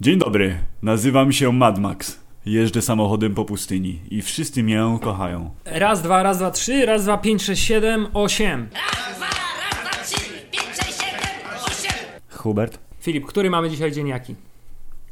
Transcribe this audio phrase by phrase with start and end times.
[0.00, 2.20] Dzień dobry, nazywam się Mad Max.
[2.46, 5.50] Jeżdżę samochodem po pustyni i wszyscy mnie kochają.
[5.64, 8.68] Raz, dwa, raz, dwa, trzy, raz, dwa, pięć, sześć, siedem, osiem.
[8.72, 11.92] Raz, dwa, raz, dwa, trzy, pięć, sześć, siedem, osiem.
[12.30, 12.78] Hubert?
[13.00, 14.34] Filip, który mamy dzisiaj dzień jaki?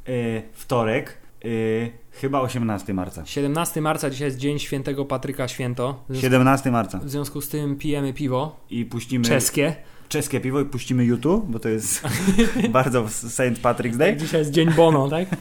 [0.07, 3.27] Yy, wtorek, yy, chyba 18 marca.
[3.27, 6.05] 17 marca, dzisiaj jest dzień świętego Patryka Święto.
[6.09, 6.99] Związku, 17 marca.
[6.99, 9.75] w związku z tym pijemy piwo I puścimy czeskie.
[10.09, 12.03] Czeskie piwo i puścimy YouTube, bo to jest
[12.71, 13.41] bardzo St.
[13.63, 14.17] Patrick's Day.
[14.17, 15.29] Dzisiaj jest dzień Bono, tak?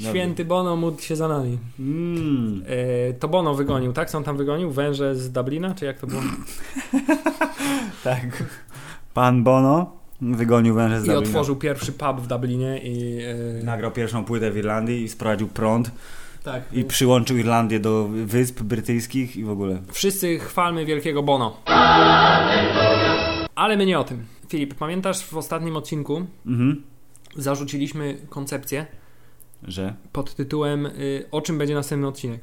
[0.00, 1.58] Święty Bono, módl się za nami.
[1.78, 2.62] Mm.
[3.08, 4.10] E, to Bono wygonił, tak?
[4.10, 4.70] Co on tam wygonił?
[4.70, 6.22] Węże z Dublina, czy jak to było?
[8.04, 8.42] Tak.
[9.14, 11.28] Pan Bono wygonił węże z I Dublina.
[11.28, 13.22] otworzył pierwszy pub w Dublinie i...
[13.60, 15.90] E, Nagrał pierwszą płytę w Irlandii i sprowadził prąd
[16.44, 16.62] tak.
[16.72, 19.82] i przyłączył Irlandię do wysp brytyjskich i w ogóle.
[19.92, 21.56] Wszyscy chwalmy wielkiego Bono.
[23.54, 24.26] Ale my nie o tym.
[24.48, 26.82] Filip, pamiętasz w ostatnim odcinku Mhm.
[27.36, 28.86] zarzuciliśmy koncepcję
[29.62, 29.94] Że?
[30.12, 32.40] pod tytułem y, o czym będzie następny odcinek.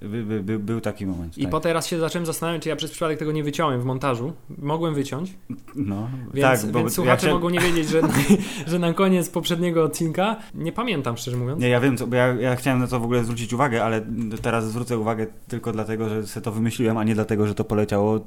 [0.00, 1.38] By, by, by, był taki moment.
[1.38, 1.50] I tak.
[1.50, 4.32] po teraz się zacząłem zastanawiać, czy ja przez przypadek tego nie wyciąłem w montażu.
[4.58, 5.34] Mogłem wyciąć,
[5.74, 8.00] No, więc, tak, bo więc ja słuchacze chciałem- mogą nie wiedzieć, że,
[8.70, 12.26] że na koniec poprzedniego odcinka, nie pamiętam szczerze mówiąc, Nie, ja wiem, co, bo ja,
[12.26, 14.06] ja chciałem na to w ogóle zwrócić uwagę, ale
[14.42, 18.16] teraz zwrócę uwagę tylko dlatego, że sobie to wymyśliłem, a nie dlatego, że to poleciało
[18.16, 18.20] y,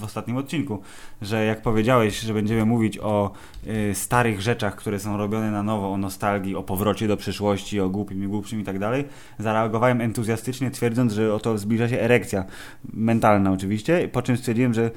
[0.00, 0.78] w ostatnim odcinku.
[1.22, 3.30] Że jak powiedziałeś, że będziemy mówić o
[3.66, 7.88] y, starych rzeczach, które są robione na nowo, o nostalgii, o powrocie do przyszłości, o
[7.88, 9.04] głupim i głupszym i tak dalej,
[9.38, 12.44] zareagowałem entuzjastycznie, twierdząc, że oto zbliża się erekcja.
[12.92, 14.90] Mentalna oczywiście, po czym stwierdziłem, że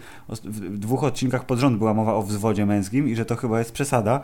[0.43, 3.71] w dwóch odcinkach pod rząd była mowa o wzwodzie męskim i że to chyba jest
[3.71, 4.21] przesada.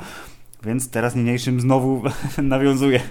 [0.66, 2.02] Więc teraz niniejszym znowu
[2.44, 3.02] nawiązuję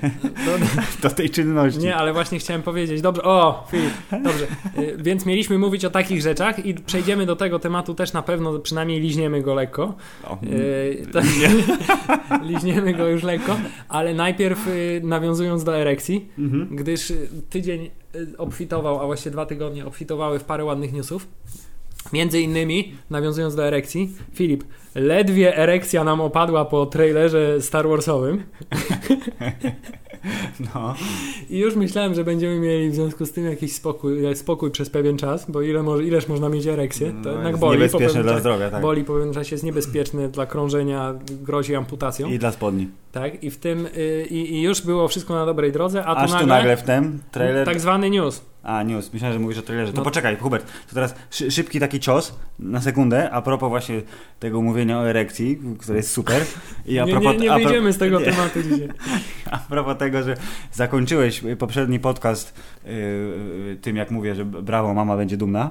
[1.03, 1.81] do tej czynności.
[1.81, 3.01] Nie, ale właśnie chciałem powiedzieć.
[3.01, 4.47] Dobrze, o, Filip, dobrze.
[4.79, 8.59] Y, Więc mieliśmy mówić o takich rzeczach i przejdziemy do tego tematu też na pewno,
[8.59, 9.95] przynajmniej liźniemy go lekko.
[10.25, 11.21] O, Y, to-
[12.51, 13.57] liźniemy go już lekko,
[13.89, 16.77] ale najpierw y, nawiązując do erekcji, mhm.
[16.77, 17.13] gdyż
[17.51, 17.91] tydzień
[18.39, 21.28] obfitował, a właściwie dwa tygodnie obfitowały w parę ładnych newsów.
[22.13, 24.65] Między innymi, nawiązując do erekcji, Filip,
[24.95, 28.43] ledwie erekcja nam opadła po trailerze Star Warsowym
[30.75, 30.95] No.
[31.51, 35.17] i już myślałem, że będziemy mieli w związku z tym jakiś spokój, spokój przez pewien
[35.19, 37.79] czas, bo ile może, ileż można mieć erekcję, to No, jednak boli.
[37.79, 38.83] niebezpieczne dla zdrowia, tak.
[38.83, 42.29] Boli po pewnym czasie, jest niebezpieczny dla krążenia, grozi amputacją.
[42.29, 42.89] I dla spodni.
[43.13, 46.21] Tak, i w tym, y, i, i już było wszystko na dobrej drodze, a tu
[46.21, 47.67] Aż nagle, tu nagle w tym trailer...
[47.67, 48.43] tak zwany news.
[48.62, 49.12] A, news.
[49.12, 49.93] Myślałem, że mówisz o trailerze.
[49.93, 50.05] To No.
[50.05, 50.67] poczekaj, Hubert.
[50.89, 54.03] To teraz szy szybki taki cios na sekundę, a propos właśnie
[54.41, 56.43] tego mówienia o erekcji, które jest super.
[56.87, 58.25] I a nie, propos, nie, nie pro- wyjdziemy z tego nie.
[58.25, 58.89] tematu dzisiaj.
[59.51, 60.34] A propos tego, że
[60.72, 65.71] zakończyłeś poprzedni podcast yy, tym, jak mówię, że brawo, mama będzie dumna.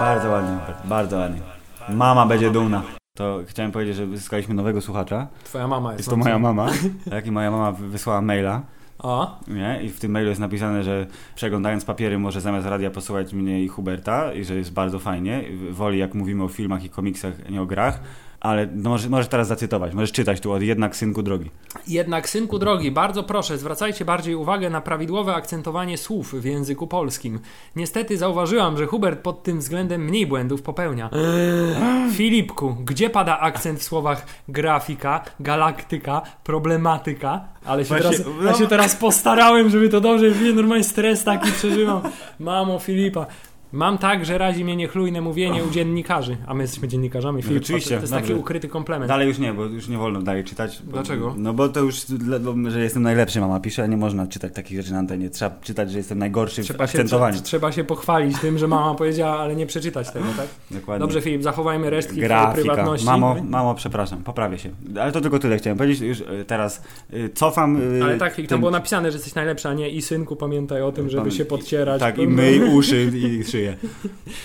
[0.00, 1.40] Bardzo ładnie, bardzo ładnie.
[1.88, 2.82] Mama będzie dumna.
[3.16, 5.26] To chciałem powiedzieć, że zyskaliśmy nowego słuchacza.
[5.44, 5.98] Twoja mama jest.
[5.98, 6.66] Jest to moja mama.
[7.10, 8.62] Tak, i moja mama wysłała maila.
[8.98, 9.80] O, Nie?
[9.82, 13.68] I w tym mailu jest napisane, że przeglądając papiery może zamiast radia posłuchać mnie i
[13.68, 15.44] Huberta i że jest bardzo fajnie.
[15.70, 18.00] Woli jak mówimy o filmach i komiksach, nie o grach.
[18.44, 21.50] Ale no, możesz, możesz teraz zacytować, możesz czytać tu od jednak synku drogi.
[21.86, 27.40] Jednak, synku drogi, bardzo proszę, zwracajcie bardziej uwagę na prawidłowe akcentowanie słów w języku polskim.
[27.76, 31.10] Niestety zauważyłam, że Hubert pod tym względem mniej błędów popełnia.
[32.12, 37.44] Filipku, gdzie pada akcent w słowach grafika, galaktyka, problematyka?
[37.64, 41.24] Ale się, Właśnie, teraz, no- ja się teraz postarałem, żeby to dobrze brzmieć, normalnie stres
[41.24, 42.02] taki przeżywam.
[42.40, 43.26] Mamo Filipa.
[43.74, 47.62] Mam tak, że razi mnie niechlujne mówienie u dziennikarzy, a my jesteśmy dziennikarzami, Filip.
[47.62, 48.40] oczywiście, to jest taki dobrze.
[48.40, 49.08] ukryty komplement.
[49.08, 50.82] Dalej już nie, bo już nie wolno dalej czytać.
[50.84, 51.34] Bo, Dlaczego?
[51.38, 52.00] No bo to już,
[52.40, 55.30] bo- że jestem najlepszy, mama pisze, a nie można czytać takich rzeczy na antenie.
[55.30, 57.36] Trzeba czytać, że jestem najgorszy w Trzeba się, akcentowaniu.
[57.38, 60.46] trze- trzeba się pochwalić tym, że mama powiedziała, ale nie przeczytać tego, tak?
[60.70, 61.00] Dokładnie.
[61.00, 62.52] Dobrze, Filip, zachowajmy resztki Grafika.
[62.54, 63.06] prywatności.
[63.06, 64.70] Mamo, mamo, przepraszam, poprawię się.
[65.00, 66.00] Ale to tylko tyle chciałem powiedzieć.
[66.00, 66.82] Już e, teraz
[67.12, 67.76] e, cofam.
[68.00, 70.82] e, Ale tak, Filip, tam było napisane, że jesteś najlepsza, a nie i synku, pamiętaj
[70.82, 72.00] o tym, żeby Pamię- się podcierać.
[72.00, 73.63] Tak, i myj uszy i szyję.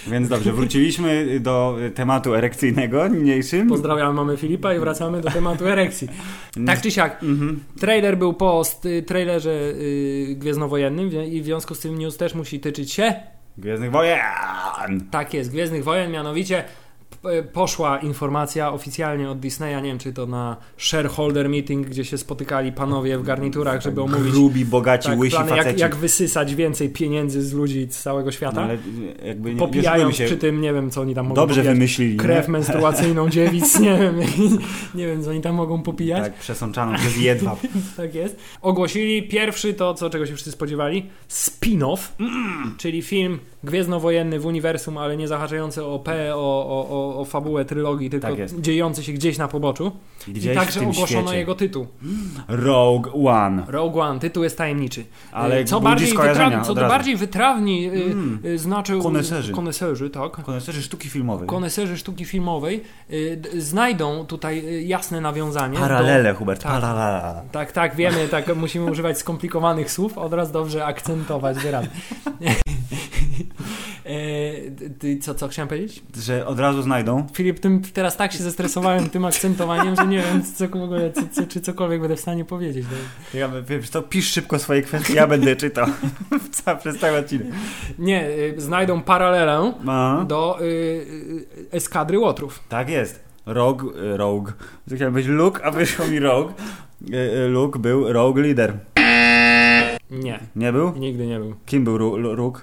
[0.07, 3.67] Więc dobrze, wróciliśmy do tematu erekcyjnego niniejszym.
[3.67, 6.07] Pozdrawiam mamy Filipa i wracamy do tematu erekcji.
[6.65, 7.63] Tak czy siak, Mhm.
[7.79, 12.33] trailer był po st- trailerze y, Gwiezdnowojennym wie- i w związku z tym news też
[12.35, 13.13] musi tyczyć się,
[13.57, 14.19] Gwiezdnych Wojen!
[15.11, 16.63] tak jest, Gwiezdnych Wojen, mianowicie
[17.53, 22.71] poszła informacja oficjalnie od Disneya, nie wiem czy to na shareholder meeting, gdzie się spotykali
[22.71, 27.41] panowie w garniturach, żeby omówić Grubi, bogaci, tak, łysi plany, jak, jak wysysać więcej pieniędzy
[27.41, 28.55] z ludzi z całego świata.
[28.55, 28.77] No, ale
[29.25, 31.75] jakby nie popijając przy tym, nie wiem co oni tam mogą Dobrze popijać.
[31.75, 32.17] wymyślili.
[32.17, 32.51] Krew nie?
[32.51, 34.19] menstruacyjną dziewic, nie wiem,
[34.95, 36.23] nie wiem co oni tam mogą popijać.
[36.23, 37.59] Tak, przesączaną przez jedwab.
[37.97, 38.37] Tak jest.
[38.61, 41.97] Ogłosili pierwszy to, co czego się wszyscy spodziewali, spin-off,
[42.77, 46.39] czyli film gwiezdnowojenny w uniwersum, ale nie zahaczający o P, o,
[46.89, 49.91] o, o, fabułę trylogii, tylko Tak dziejący się gdzieś na poboczu.
[50.27, 51.37] Gdzieś I także ogłoszono świecie.
[51.37, 51.87] jego tytuł.
[52.47, 53.63] Rogue One.
[53.67, 55.05] Rogue One, tytuł jest tajemniczy.
[55.31, 56.89] Ale Y, co bardziej, wytrawni, co od razu.
[56.89, 58.39] bardziej wytrawni y, Mm.
[58.45, 59.53] y, znaczy Koneserzy.
[59.53, 60.31] koneserzy, tak.
[60.31, 61.47] Koneserzy sztuki filmowej.
[61.47, 65.77] Koneserzy sztuki filmowej y, znajdą tutaj jasne nawiązanie.
[65.79, 66.71] Paralele, do, Hubert, Tak.
[66.71, 67.41] paralele.
[67.51, 71.87] Tak, tak, wiemy, tak musimy używać skomplikowanych słów, oraz dobrze akcentować wyrazy.
[74.05, 76.03] E, ty, co, co chciałem powiedzieć?
[76.17, 77.27] Że od razu znajdą.
[77.33, 81.21] Filip, tym, teraz tak się zestresowałem tym akcentowaniem, że nie wiem, co, w ogóle, co,
[81.31, 82.85] co, czy cokolwiek będę w stanie powiedzieć.
[82.91, 83.39] No.
[83.39, 85.87] Ja, wiesz to pisz szybko swoje kwestie, ja będę czytał
[86.79, 87.47] przez cały odcinek.
[87.99, 92.63] Nie, y, znajdą paralelę A, do y, y, eskadry Łotrów.
[92.69, 93.23] tak jest.
[93.45, 94.51] Rogue, y, Rogue.
[94.95, 96.53] Chciałem być Luke, a wyszło mi Rogue.
[97.09, 98.73] Y, y, Luke był Rogue Leader.
[100.11, 100.91] Nie, Nie był?
[100.95, 101.53] nigdy nie był.
[101.65, 101.97] Kim był
[102.35, 102.57] Rogue?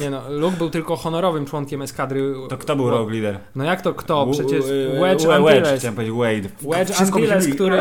[0.00, 2.34] Nie no, Luke był tylko honorowym członkiem eskadry.
[2.48, 3.38] To kto był Rogue Leader?
[3.54, 4.26] No jak to kto?
[4.32, 4.64] Przecież
[5.00, 5.78] Wedge Wedge, Antilles.
[5.78, 6.48] chciałem powiedzieć Wade.
[6.78, 7.76] Wedge Antilles, który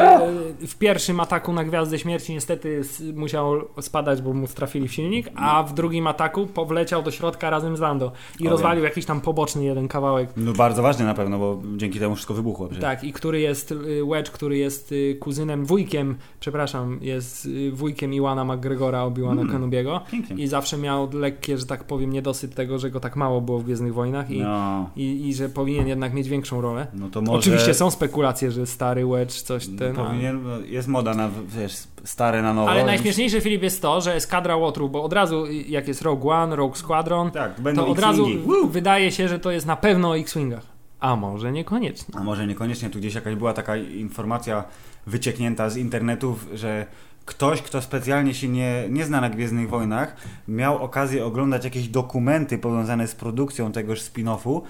[0.63, 2.81] y, w pierwszym ataku na Gwiazdę Śmierci niestety
[3.13, 7.77] musiał spadać, bo mu strafili w silnik, a w drugim ataku powleciał do środka razem
[7.77, 10.29] z Lando i O, rozwalił jakiś tam poboczny jeden kawałek.
[10.37, 12.65] No bardzo ważny na pewno, bo dzięki temu wszystko wybuchło.
[12.67, 12.81] przecież.
[12.81, 18.45] Tak, i który jest y, Wedge, który jest y, kuzynem, wujkiem, przepraszam, jest wujkiem Iwana
[18.45, 19.53] McGregora, Obi-Wana Mm.
[19.53, 20.43] Kenobiego Pięknie.
[20.43, 23.63] i zawsze miał lekkie, że tak powiem, niedosyt tego, że go tak mało było w
[23.63, 26.87] Gwiezdnych Wojnach i, No, i, i że powinien jednak mieć większą rolę.
[26.93, 27.39] no to może...
[27.39, 29.95] Oczywiście są spekulacje, że stary Wedge coś ten...
[29.95, 31.73] Powinien, no, jest moda na, wiesz,
[32.03, 32.69] stare na nowo.
[32.69, 36.55] Ale najśmieszniejsze, Filip, jest to, że eskadra Łotrów, bo od razu jak jest Rogue One,
[36.55, 38.27] Rogue Squadron, Tak, będą to od razu.
[38.45, 38.67] Woo!
[38.67, 40.65] wydaje się, że to jest na pewno o X-Wingach.
[40.99, 42.15] A może niekoniecznie.
[42.19, 44.63] A może niekoniecznie, tu gdzieś jakaś była taka informacja
[45.07, 46.85] wycieknięta z internetów, że
[47.25, 50.15] ktoś, kto specjalnie się nie, nie zna na Gwiezdnych Wojnach,
[50.47, 54.61] miał okazję oglądać jakieś dokumenty powiązane z produkcją tegoż spin-offu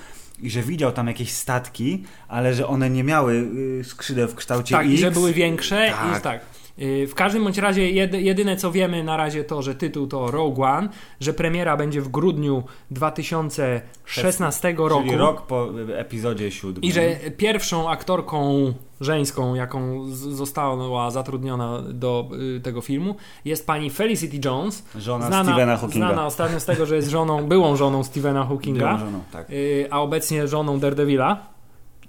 [0.42, 3.34] i że widział tam jakieś statki, ale że one nie miały
[3.80, 5.02] y, skrzydeł w kształcie Tak, i X.
[5.02, 6.20] że były większe Tak.
[6.20, 6.42] i tak.
[6.82, 10.32] Y, W każdym bądź razie jedy, jedyne co wiemy na razie to, że tytuł to
[10.32, 10.90] Rogue One,
[11.20, 15.68] że premiera będzie w grudniu 2016 roku Czyli rok po
[15.98, 16.84] epizodzie siódmym.
[16.84, 23.16] i że pierwszą aktorką żeńską, jaką została zatrudniona do y, tego filmu
[23.46, 26.08] jest pani Felicity Jones, Żona znana, Stephena Hawkinga.
[26.08, 29.50] znana ostatnio z tego, że jest żoną, byłą żoną Stephena Hawkinga, Była żoną, tak.
[29.50, 31.53] y, a obecnie żoną Daredevila.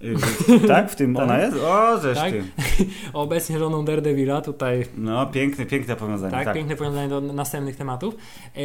[0.02, 0.90] Y, tak?
[0.90, 1.24] W tym Tak.
[1.24, 1.56] ona jest?
[1.56, 2.32] O, żeż Tak?
[2.32, 2.44] ty.
[3.12, 6.32] Obecnie żoną Daredevila, tutaj No, piękne, piękne powiązanie.
[6.32, 8.14] tak, Tak, piękne powiązanie do następnych tematów.
[8.56, 8.62] Yy,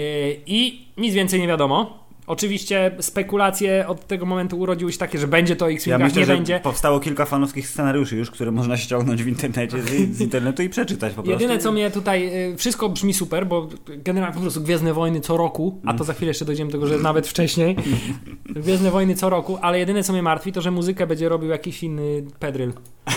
[0.47, 2.08] I nic więcej nie wiadomo.
[2.29, 6.25] Oczywiście spekulacje od tego momentu urodziły się takie, że będzie to Ja X-Wingach, myślę, nie
[6.25, 6.59] że będzie.
[6.59, 9.87] powstało kilka fanowskich scenariuszy już, które można ściągnąć w internecie, z,
[10.17, 11.41] z internetu i przeczytać po prostu.
[11.41, 13.67] Jedyne co mnie tutaj, y, wszystko brzmi super, bo
[13.97, 16.87] generalnie po prostu Gwiezdne Wojny co roku, a to za chwilę jeszcze dojdziemy do tego,
[16.87, 17.75] że nawet wcześniej,
[18.45, 21.83] Gwiezdne Wojny co roku, ale jedyne co mnie martwi to, że muzykę będzie robił jakiś
[21.83, 22.73] inny pedryl.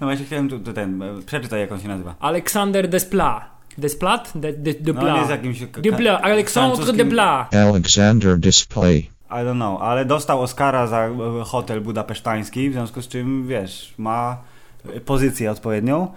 [0.00, 2.14] No właśnie chciałem tu, tu ten, przeczytaj jak on się nazywa.
[2.20, 3.55] Aleksander Desplat.
[3.78, 4.32] Desplat?
[4.34, 5.16] De, de, No Desplat.
[5.18, 5.62] jest jakimś...
[6.22, 7.54] Alexandre francuskim- Desplat.
[7.54, 8.98] Alexander Display.
[9.30, 11.10] I don't know, ale dostał Oscara za e,
[11.44, 14.36] hotel budapesztański, w związku z czym, wiesz, ma
[15.04, 16.08] pozycję odpowiednią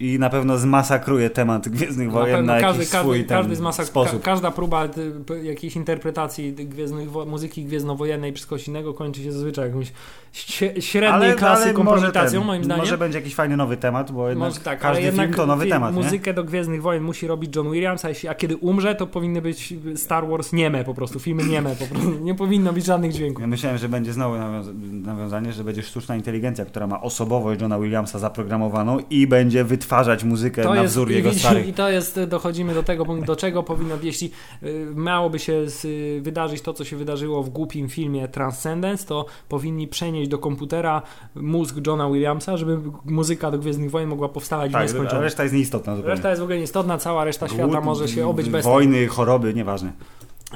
[0.00, 3.56] i na pewno zmasakruje temat Gwiezdnych Na Wojen pewno na, każdy, jakiś każdy, swój każdy
[3.56, 4.22] z masa, ka, sposób.
[4.22, 4.84] każda próba
[5.30, 9.92] y, jakiejś interpretacji gwiezdnych, wo- muzyki gwiezdnowojennej czy kogoś innego kończy się zazwyczaj jakąś
[10.32, 12.84] średniej średniej klasy kompromitacją, ten, moim zdaniem.
[12.84, 15.46] Może będzie jakiś fajny nowy temat, bo jednak Może tak, ale każdy jednak film to
[15.46, 16.02] nowy temat, nie?
[16.02, 19.42] muzykę do Gwiezdnych Wojen musi robić John Williams, a, jeśli, a kiedy umrze, to powinny
[19.42, 22.10] być Star Wars nieme po prostu, filmy nieme po prostu.
[22.24, 23.40] Nie powinno być żadnych dźwięków.
[23.40, 27.78] Ja myślałem, że będzie znowu nawiąza- nawiązanie, że będzie sztuczna inteligencja, która ma osobowość Johna
[27.78, 29.89] Williamsa zaprogramowaną i będzie wytwarzać
[30.24, 31.68] muzykę na wzór i, jego starych.
[31.68, 34.30] I to jest, dochodzimy do tego, do czego powinno, jeśli
[34.62, 39.88] y, miałoby się y, wydarzyć to, co się wydarzyło w głupim filmie Transcendence, to powinni
[39.88, 41.02] przenieść do komputera
[41.34, 45.24] mózg Johna Williamsa, żeby muzyka do Gwiezdnych Wojen mogła powstawać w Tak, a nieskończoność.
[45.24, 46.14] reszta jest nieistotna zupełnie.
[46.14, 48.64] Reszta jest w ogóle nieistotna, cała reszta świata Głód, może się obyć bez.
[48.64, 49.92] Wojny, choroby, nieważne.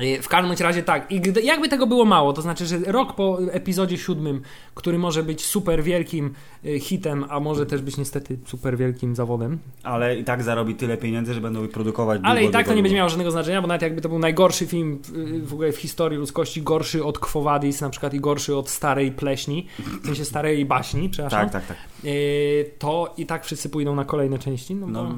[0.03, 1.13] Y, W każdym razie tak.
[1.13, 4.43] I gdy, jakby tego było mało, to znaczy, że rok po epizodzie siódmym,
[4.75, 6.35] który może być super wielkim
[6.65, 10.97] y, hitem, a może też być niestety super wielkim zawodem, Ale i tak zarobi tyle
[10.97, 13.63] pieniędzy, że będą produkować ale długo, i tak to długo, nie będzie miało żadnego znaczenia,
[13.63, 14.99] bo nawet jakby to był najgorszy film
[15.43, 19.13] w ogóle w historii ludzkości, gorszy od Quo Vadis na przykład i gorszy od Starej
[19.13, 19.67] Pleśni,
[20.03, 21.77] w sensie Starej Baśni, przepraszam, Tak, tak, tak.
[22.05, 25.15] y, to i tak wszyscy pójdą na kolejne części, no, No, bo,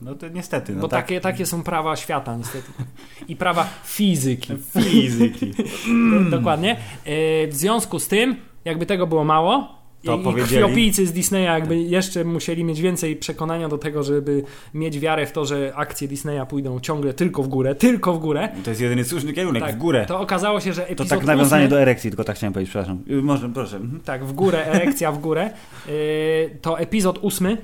[0.00, 0.74] no to niestety.
[0.74, 1.04] No bo tak.
[1.04, 2.68] takie, takie są prawa świata niestety.
[3.28, 4.52] I prawa fizyki.
[4.80, 5.52] Fizyki.
[6.30, 6.76] Dokładnie.
[7.04, 10.62] E, W związku z tym, jakby tego było mało, to i powiedzieli.
[10.62, 15.32] krwiopijcy z Disneya jakby jeszcze musieli mieć więcej przekonania do tego, żeby mieć wiarę w
[15.32, 18.48] to, że akcje Disneya pójdą ciągle tylko w górę, tylko w górę.
[18.64, 20.04] To jest jedyny słuszny kierunek, Tak, w górę.
[20.08, 22.70] To, To okazało się, że epizod tak nawiązanie ósmy, do erekcji, tylko tak chciałem powiedzieć,
[22.70, 23.02] przepraszam.
[23.10, 23.76] Y, Może, proszę.
[23.76, 24.00] Mhm.
[24.00, 25.50] Tak, w górę, erekcja w górę.
[25.88, 25.92] Yy,
[26.62, 27.56] to epizod ósmy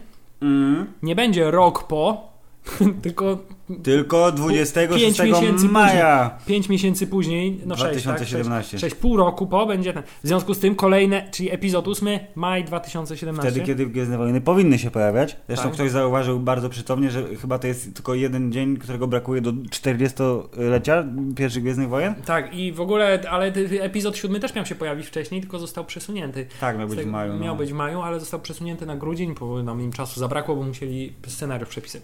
[0.45, 0.87] Mm.
[1.03, 2.29] nie będzie rok po,
[3.03, 3.39] tylko
[3.83, 6.39] Tylko 26 pięć miesięcy maja.
[6.47, 8.71] 5 miesięcy później, no 6, 2017.
[8.71, 10.03] Tak, 6, pół roku po będzie ten.
[10.03, 13.51] W związku z tym kolejne, czyli epizod 8, maj 2017.
[13.51, 15.37] Wtedy, kiedy Gwiezdne Wojny powinny się pojawiać.
[15.47, 15.73] Zresztą Tak.
[15.73, 21.05] ktoś zauważył bardzo przytomnie, że chyba to jest tylko jeden dzień, którego brakuje do 40-lecia
[21.37, 22.15] pierwszych Gwiezdnych Wojen.
[22.15, 26.47] Tak, i w ogóle, ale epizod 7 też miał się pojawić wcześniej, tylko został przesunięty.
[26.61, 27.35] Tak, miał być w maju.
[27.35, 27.57] Miał no.
[27.57, 31.13] być w maju, ale został przesunięty na grudzień, bo nam im czasu zabrakło, bo musieli
[31.27, 32.03] scenariusz przepisać.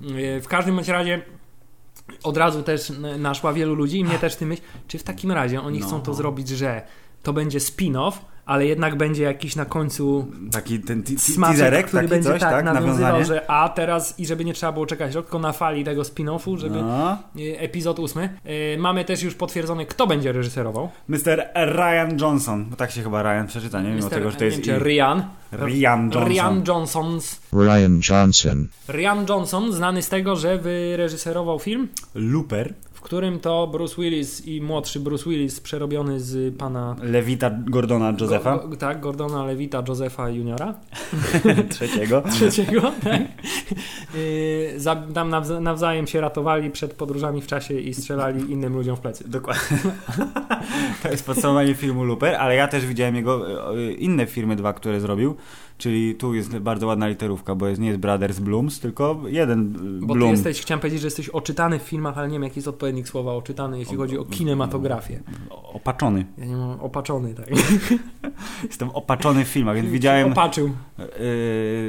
[0.00, 0.95] Yy, W każdym bądź razie
[2.22, 5.60] od razu też naszła wielu ludzi i mnie też ty myśl, czy w takim razie
[5.62, 5.86] oni No.
[5.86, 6.82] chcą to zrobić, że
[7.22, 8.12] to będzie spin-off,
[8.46, 12.64] ale jednak będzie jakiś na końcu Taki ten teaserek, który taki będzie coś, tak, tak?
[12.64, 13.24] nawiązywał, Nawiązanie.
[13.24, 16.58] że a teraz i żeby nie trzeba było czekać rok, tylko na fali tego spin-offu,
[16.58, 17.18] żeby No.
[17.38, 18.38] y, epizod ósmy.
[18.74, 20.88] Y, Mamy też już potwierdzone, kto będzie reżyserował.
[21.08, 21.48] Mr.
[21.54, 23.84] Ryan Johnson, bo tak się chyba Ryan przeczyta, nie?
[23.88, 25.22] Mimo Mister- tego, że to nie jest i- Ryan.
[25.52, 26.28] Ryan Johnson.
[26.28, 27.40] Ryan Johnsons.
[27.52, 28.68] Ryan Johnson.
[28.88, 32.74] Ryan Johnson, znany z tego, że wyreżyserował film, Looper,
[33.06, 38.76] którym to Bruce Willis i młodszy Bruce Willis przerobiony z pana Lewita Gordona Josepha, Go,
[38.76, 40.74] tak, Gordona Levita Josepha Juniora.
[41.70, 42.22] trzeciego.
[42.32, 43.20] trzeciego, tak?
[44.14, 49.00] Yy, tam nawza- nawzajem się ratowali przed podróżami w czasie i strzelali innym ludziom w
[49.00, 49.28] plecy.
[49.28, 49.78] Dokładnie.
[51.02, 55.00] To jest podsumowanie filmu Looper, ale ja też widziałem jego e, inne filmy dwa, które
[55.00, 55.36] zrobił,
[55.78, 59.60] czyli tu jest bardzo ładna literówka, bo jest, nie jest Brothers Blooms, tylko jeden
[60.00, 60.30] e, Bo ty Bloom.
[60.30, 63.34] jesteś, chciałem powiedzieć, że jesteś oczytany w filmach, ale nie wiem jaki jest odpowiednik słowa
[63.34, 65.20] oczytany, jeśli chodzi o kinematografię.
[65.50, 66.26] Opaczony.
[66.38, 67.46] Ja nie mam opaczony, tak.
[68.68, 70.70] Jestem opaczony w filmach, więc widziałem Opaczył.
[70.98, 71.04] e,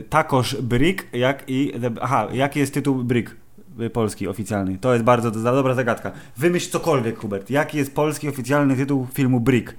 [0.10, 1.72] takoż Brick, jak i...
[2.02, 3.36] Aha, jaki jest tytuł Brick?
[3.80, 4.78] e, Polski oficjalny.
[4.78, 6.12] To jest bardzo do, dobra zagadka.
[6.38, 7.50] Wymyśl cokolwiek, Hubert.
[7.50, 9.76] Jaki jest polski oficjalny tytuł filmu Brick?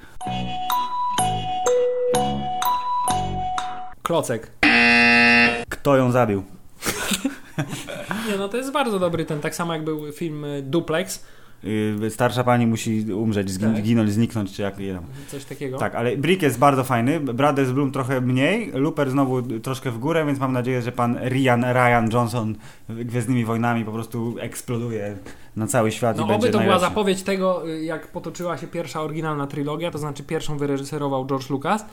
[4.08, 4.50] Klocek.
[5.68, 6.42] Kto ją zabił?
[8.28, 11.24] Nie, no to jest bardzo dobry ten, tak samo jak był film y, Duplex,
[12.04, 13.82] Y, Starsza pani musi umrzeć, Tak.
[13.82, 15.02] ginąć, zniknąć, czy jak nie wiem.
[15.28, 15.78] coś takiego.
[15.78, 20.26] Tak, ale Brick jest bardzo fajny, Brothers Bloom trochę mniej, Looper znowu troszkę w górę,
[20.26, 22.54] więc mam nadzieję, że pan Ryan, Ryan Johnson
[22.88, 25.16] Gwiezdnymi Wojnami po prostu eksploduje
[25.56, 26.88] na cały świat i No będzie oby to była najlepszy.
[26.88, 31.84] zapowiedź tego, y, jak potoczyła się pierwsza oryginalna trylogia, to znaczy pierwszą wyreżyserował George Lucas,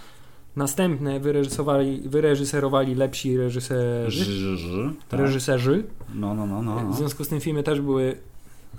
[0.56, 5.20] następne wyreżyserowali, wyreżyserowali lepsi reżyserzy, tak.
[5.20, 5.84] reżyserzy.
[6.16, 6.80] No, no, no, no.
[6.80, 6.94] W no.
[6.94, 8.18] związku z tym filmy też były...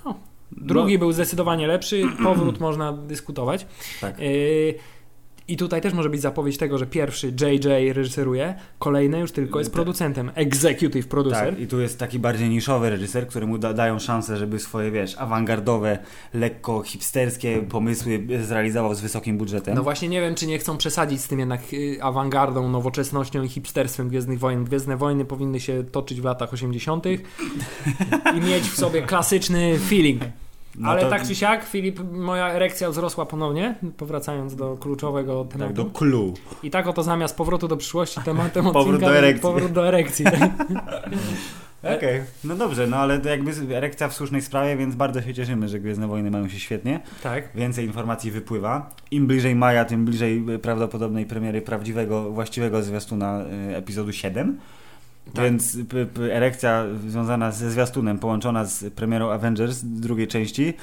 [0.05, 0.15] No,
[0.53, 3.67] drugi był zdecydowanie lepszy, powrót można dyskutować.
[4.01, 4.21] Tak.
[4.21, 4.75] Y,
[5.49, 9.73] I tutaj też może być zapowiedź tego, że pierwszy JJ reżyseruje, kolejny już tylko jest
[9.73, 11.51] producentem, executive producer.
[11.51, 15.19] Tak, i tu jest taki bardziej niszowy reżyser, któremu da, dają szansę, żeby swoje, wiesz,
[15.19, 15.99] awangardowe,
[16.35, 19.75] lekko hipsterskie pomysły zrealizował z wysokim budżetem.
[19.75, 23.49] No właśnie nie wiem, czy nie chcą przesadzić z tym jednak y, awangardą, nowoczesnością i
[23.49, 24.65] hipsterstwem Gwiezdnych Wojen.
[24.65, 27.07] Gwiezdne Wojny powinny się toczyć w latach 80.
[27.07, 30.23] i mieć w sobie klasyczny feeling.
[30.79, 35.75] No Ale to- tak czy siak, Filip, moja erekcja wzrosła ponownie, powracając do kluczowego tematu.
[35.75, 36.35] Tak, do clue.
[36.63, 39.43] I tak oto zamiast powrotu do przyszłości tematem Powrót odcinka do erekcji.
[39.43, 40.25] Powrót do erekcji.
[41.97, 45.69] Okej, no dobrze, no ale to jakby erekcja w słusznej sprawie, więc bardzo się cieszymy,
[45.69, 47.01] że Gwiezdne Wojny mają się świetnie.
[47.23, 47.49] tak.
[47.55, 48.91] Więcej informacji wypływa.
[49.11, 53.41] Im bliżej maja, tym bliżej prawdopodobnej premiery prawdziwego, właściwego zwiastuna
[53.71, 54.59] y, epizodu 7.
[55.35, 55.45] Tak.
[55.45, 55.77] Więc
[56.33, 60.75] erekcja związana ze zwiastunem, połączona z premierą Avengers drugiej części.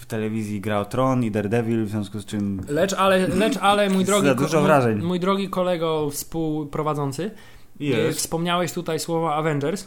[0.00, 4.04] W telewizji grał Tron i Daredevil, w związku z czym Lecz ale, lecz ale mój
[4.10, 5.02] drogi, Za dużo mój- wrażeń.
[5.02, 7.22] mój drogi kolego współprowadzący,
[7.80, 8.18] y, jest.
[8.18, 9.86] wspomniałeś tutaj słowo Avengers.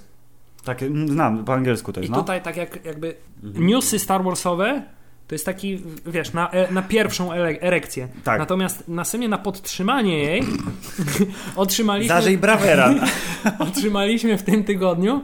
[0.81, 2.17] Mm, znam, po angielsku też, I no.
[2.17, 4.83] tutaj tak jak jakby newsy Star Warsowe
[5.29, 8.07] to jest taki, wiesz, na, e- na pierwszą erekcję.
[8.23, 8.39] Tak.
[8.39, 10.43] Natomiast na sumie na podtrzymanie jej
[11.55, 12.95] otrzymaliśmy, Zażyj brawera.
[13.59, 15.21] otrzymaliśmy w tym tygodniu.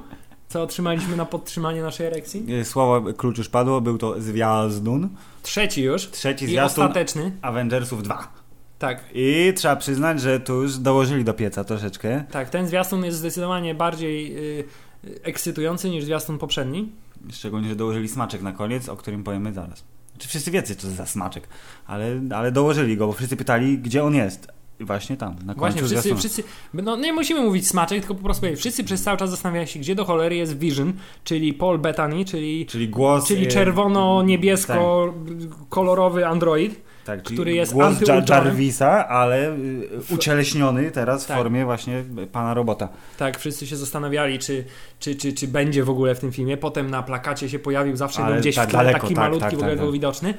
[0.47, 2.45] Co otrzymaliśmy na podtrzymanie naszej erekcji?
[2.53, 5.09] Y, Słowo klucz już padło, był to zwiazdun.
[5.41, 6.11] Trzeci już.
[6.11, 7.31] Trzeci I zwiastun ostateczny.
[7.41, 8.33] Avengersów 2.
[8.79, 12.23] Tak, I trzeba przyznać, że tu już dołożyli do pieca troszeczkę.
[12.31, 12.49] tak.
[12.49, 14.63] Ten zwiastun jest zdecydowanie bardziej y,
[15.05, 16.91] y, ekscytujący niż zwiastun poprzedni.
[17.31, 19.83] Szczególnie, że dołożyli smaczek na koniec, o którym powiemy zaraz.
[20.17, 21.47] Czy wszyscy wiecie, co to za smaczek,
[21.87, 24.47] ale, ale dołożyli go, bo wszyscy pytali, gdzie on jest.
[24.79, 26.43] I właśnie tam, na Właśnie, wszyscy, wszyscy,
[26.73, 29.95] no nie musimy mówić smaczek, tylko po prostu wszyscy przez cały czas zastanawiają się, gdzie
[29.95, 30.93] do cholery jest Vision,
[31.23, 33.27] czyli Paul Bettany, czyli, Czyli głos...
[33.27, 36.81] czyli e, czerwono-niebiesko-kolorowy android.
[37.05, 38.29] Tak, który jest głos Jar-.
[38.29, 41.37] Jarvisa, ale y, ucieleśniony teraz Tak.
[41.37, 42.89] w formie właśnie pana robota.
[43.17, 44.65] Tak, wszyscy się zastanawiali, czy,
[44.99, 46.57] czy, czy, czy będzie w ogóle w tym filmie.
[46.57, 49.23] Potem na plakacie się pojawił, zawsze Ale był gdzieś tak w tle, daleko, taki tak,
[49.23, 49.93] malutki, tak, w ogóle tak, był tak.
[49.93, 50.33] widoczny.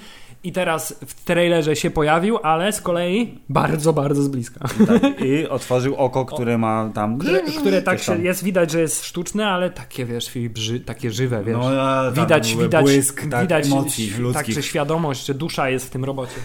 [0.44, 4.61] I teraz w trailerze się pojawił, ale z kolei bardzo, bardzo z bliska.
[4.87, 7.18] Tak, I otworzył oko, które ma tam...
[7.18, 11.11] Które, które tak się, jest widać, że jest sztuczne, ale takie, wiesz, Filip, ży, takie
[11.11, 11.56] żywe, wiesz.
[11.56, 14.54] No, widać, widać, błysk, tak, widać emocji tak, ludzkich.
[14.54, 16.37] że świadomość, że dusza jest w tym robocie.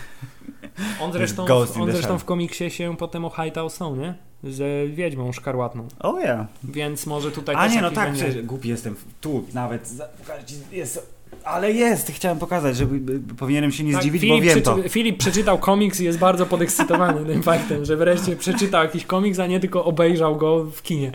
[1.01, 4.13] On zresztą, ghost on zresztą w komiksie się potem ochajtał z tą, nie?
[4.43, 5.87] Z wiedźmą szkarłatną.
[5.99, 6.47] O ja.
[6.63, 8.23] Więc może tutaj A nie, no tak, będzie...
[8.25, 8.95] przecież głupi jestem.
[9.21, 11.21] Tu nawet, za- pokażę ci, jest...
[11.43, 14.89] Ale jest, chciałem pokazać, żeby by- powinienem się nie Tak, zdziwić, Filip, bo wiem to.
[14.89, 19.47] Filip przeczytał komiks i jest bardzo podekscytowany tym faktem, że wreszcie przeczytał jakiś komiks, a
[19.47, 21.11] nie tylko obejrzał go w kinie.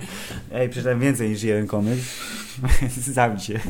[0.53, 2.03] Ej, przeczytałem więcej niż jeden komiks.
[3.13, 3.61] Zabij się.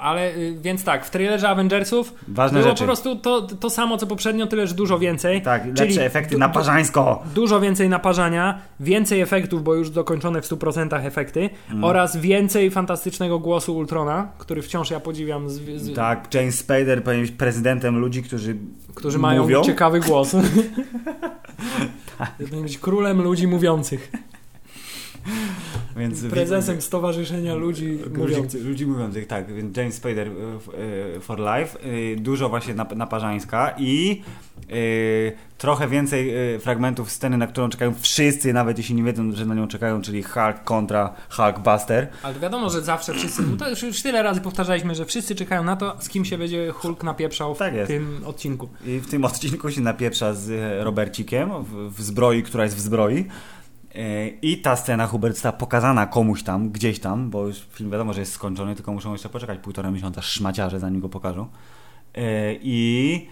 [0.00, 2.78] Ale y, więc tak, w trailerze Avengersów Ważne było rzeczy.
[2.82, 5.42] po prostu to, to samo co poprzednio, tyle że dużo więcej.
[5.42, 7.22] Tak, Czyli lepsze efekty du- na du- parzańsko.
[7.34, 11.84] Dużo więcej naparzania, więcej efektów, bo już dokończone w 100% efekty Mm.
[11.84, 17.26] oraz więcej fantastycznego głosu Ultrona, który wciąż ja podziwiam, z, z, Tak, James Spader powinien
[17.26, 18.56] być prezydentem ludzi, którzy
[18.94, 19.62] którzy mają mówią.
[19.62, 20.36] ciekawy głos.
[22.38, 24.12] Powinien być królem ludzi mówiących.
[25.96, 28.54] Więc Prezesem Stowarzyszenia Ludzi Mówiących.
[28.60, 29.52] Ludzi, ludzi mówiących, tak.
[29.54, 30.68] Więc James Spader f-
[31.16, 31.78] y, for Life.
[31.88, 34.22] y, Dużo właśnie nap- naparzańska i
[35.58, 39.68] trochę więcej fragmentów sceny, na którą czekają wszyscy, nawet jeśli nie wiedzą, że na nią
[39.68, 42.08] czekają, czyli Hulk kontra Hulkbuster.
[42.22, 45.34] Ale to wiadomo, że zawsze wszyscy, no to już, już tyle razy powtarzaliśmy, że wszyscy
[45.34, 48.68] czekają na to, z kim się będzie Hulk napieprzał w Tak tym odcinku.
[48.86, 52.80] I w tym odcinku się napieprza z e, Robercikiem w, w zbroi, która jest w
[52.80, 53.24] zbroi.
[53.94, 58.12] E, I ta scena Hubert została pokazana komuś tam, gdzieś tam, bo już film wiadomo,
[58.12, 61.48] że jest skończony, tylko muszą jeszcze poczekać półtora miesiąca szmaciarze, zanim go pokażą.
[62.14, 63.28] E, I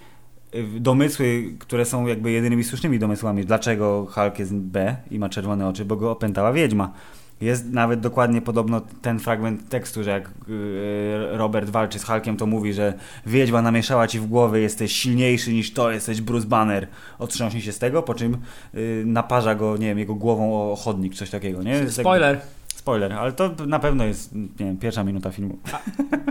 [0.52, 5.68] e, domysły, które są jakby jedynymi słusznymi domysłami, dlaczego Hulk jest B i ma czerwone
[5.68, 6.92] oczy, bo go opętała wiedźma.
[7.40, 12.46] Jest nawet dokładnie podobno ten fragment tekstu, że jak e, Robert walczy z Hulkiem, to
[12.46, 12.94] mówi, że
[13.26, 16.86] wiedźma namieszała ci w głowie, jesteś silniejszy niż to, jesteś Bruce Banner.
[17.18, 18.36] Otrząśnie się z tego, po czym
[18.74, 21.90] y, naparza go, nie wiem, jego głową o chodnik, coś takiego, nie?
[21.90, 22.40] Spoiler.
[22.75, 25.58] Spoiler, ale to na pewno jest, nie wiem, pierwsza minuta filmu.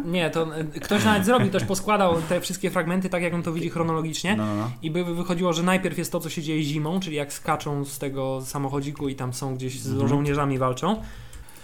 [0.06, 3.54] Nie, to y, ktoś nawet zrobił, też poskładał te wszystkie fragmenty tak, jak on to
[3.54, 4.36] widzi chronologicznie.
[4.36, 4.72] No, no, no.
[4.82, 8.00] I by wychodziło, że najpierw jest to, co się dzieje zimą, czyli jak skaczą z
[8.00, 10.08] tego samochodziku i tam są gdzieś z Mhm.
[10.10, 11.02] żołnierzami walczą.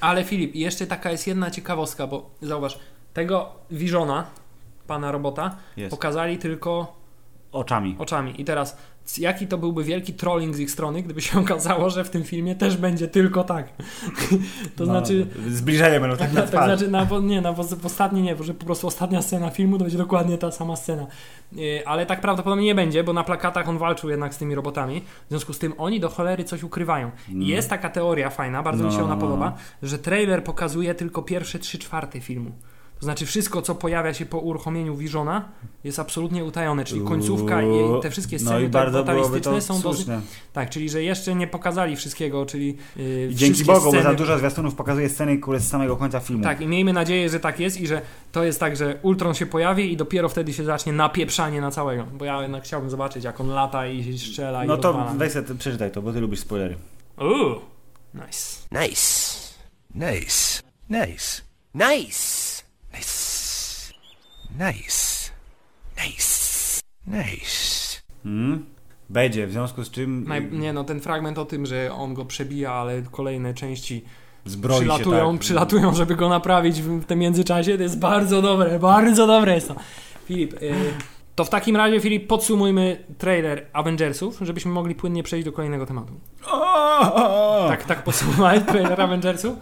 [0.02, 2.80] Ale Filip, jeszcze taka jest jedna ciekawostka, bo zauważ,
[3.13, 4.26] tego Visiona,
[4.88, 5.91] pana robota, Jest.
[5.91, 6.95] pokazali tylko
[7.52, 7.95] Oczami.
[8.00, 8.41] oczami.
[8.41, 8.78] I teraz,
[9.18, 12.56] jaki to byłby wielki trolling z ich strony, gdyby się okazało, że w tym filmie
[12.56, 13.70] też będzie tylko tak.
[14.76, 15.28] to No, znaczy...
[15.50, 16.66] Zbliżenie będą tak na Tak, twarz.
[16.66, 19.84] znaczy, na, nie, na, w ostatnie nie, bo że po prostu ostatnia scena filmu to
[19.84, 21.08] będzie dokładnie ta sama scena.
[21.52, 25.02] Yy, ale tak prawdopodobnie nie będzie, bo na plakatach on walczył jednak z tymi robotami.
[25.02, 27.12] W związku z tym oni do cholery coś ukrywają.
[27.30, 30.96] I jest taka teoria fajna, bardzo mi się No, ona no, podoba, że trailer pokazuje
[30.96, 32.52] tylko pierwsze trzy czwarte filmu.
[33.02, 35.50] To znaczy wszystko, co pojawia się po uruchomieniu Visiona
[35.84, 39.52] jest absolutnie utajone, czyli końcówka i te wszystkie No sceny i tak bardzo byłoby fatalistyczne
[39.52, 40.08] to są dosyć...
[40.54, 44.04] Tak, czyli że jeszcze nie pokazali wszystkiego, czyli yy, dzięki Bogu, bo sceny...
[44.04, 46.44] za dużo zwiastunów pokazuje sceny, które z samego końca filmu.
[46.44, 49.46] Tak, i miejmy nadzieję, że tak jest i że to jest tak, że Ultron się
[49.46, 52.04] pojawi i dopiero wtedy się zacznie napieprzanie na całego.
[52.14, 55.56] Bo ja jednak chciałbym zobaczyć, jak on lata i strzela No i to weź sobie,
[55.56, 56.76] przeczytaj to, bo ty lubisz spoilery.
[57.18, 57.56] Uuu.
[58.14, 58.58] Nice.
[58.72, 59.38] Nice.
[59.96, 60.62] Nice.
[60.90, 61.42] Nice.
[61.76, 62.51] Nice.
[64.62, 65.32] Nice.
[65.97, 66.82] Nice.
[67.08, 68.02] Nice.
[68.24, 68.65] Hmm?
[69.10, 70.52] Będzie, w związku z czym Naj...
[70.52, 74.04] Nie no, ten fragment o tym, że on go przebija, ale kolejne części
[74.45, 75.41] zbroi przylatują, się tak.
[75.41, 79.76] przylatują, żeby go naprawić w tym międzyczasie, to jest bardzo dobre, bardzo dobre jest to.
[80.26, 80.74] Filip, y,
[81.36, 86.13] to w takim razie, Filip, podsumujmy trailer Avengersów, żebyśmy mogli płynnie przejść do kolejnego tematu.
[87.67, 89.54] Tak, tak podsumowałeś trailer Avengersów?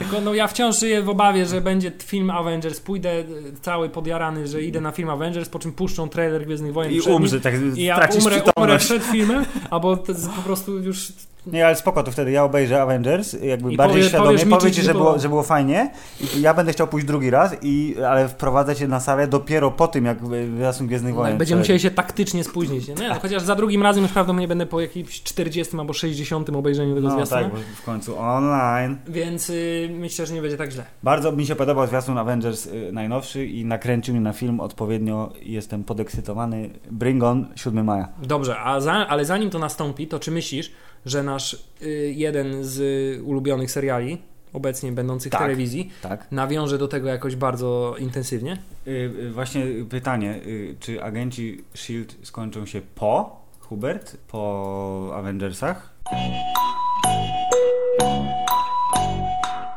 [0.00, 3.24] Tylko no ja wciąż żyję w obawie, że będzie film Avengers, pójdę y,
[3.62, 7.40] cały podjarany, że idę na film Avengers, po czym puszczą trailer Gwiezdnych Wojen I umrze,
[7.40, 9.96] tak i ja umrę, umrę przed filmem, albo
[10.36, 11.12] po prostu już
[11.46, 14.50] Nie, ale spoko, to wtedy ja obejrzę Avengers, jakby I bardziej powie- świadomie, powiesz mi,
[14.50, 15.90] powie czy ci, ci że było, że było fajnie
[16.36, 19.88] i ja będę chciał pójść drugi raz, i, ale wprowadzę cię na salę dopiero po
[19.88, 21.32] tym, jak wyjazd Gwiezdnych Wojen.
[21.32, 22.88] Tak, będziemy musieli się taktycznie spóźnić.
[22.88, 22.94] Nie?
[23.08, 27.08] No, chociaż za drugim razem już prawdopodobnie będę po jakimś 40 albo 60 obejrzeniu tego
[27.08, 27.42] No zwiastuna.
[27.42, 28.96] tak, w końcu online.
[29.08, 30.84] Więc y, myślę, że nie będzie tak źle.
[31.02, 35.32] Bardzo mi się podobał zwiastun Avengers y, najnowszy i nakręcił mnie na film odpowiednio.
[35.42, 36.70] Jestem podekscytowany.
[36.90, 38.08] Bring on 7 maja.
[38.22, 40.72] Dobrze, a za, ale zanim to nastąpi, to czy myślisz,
[41.06, 42.80] że nasz y, jeden z
[43.22, 44.18] ulubionych seriali,
[44.52, 45.40] obecnie będących Tak.
[45.40, 46.26] w telewizji, Tak.
[46.30, 48.58] nawiąże do tego jakoś bardzo intensywnie.
[48.86, 50.40] Y, y, właśnie pytanie,
[50.80, 55.90] czy agenci SHIELD skończą się po Hubert, po Avengersach?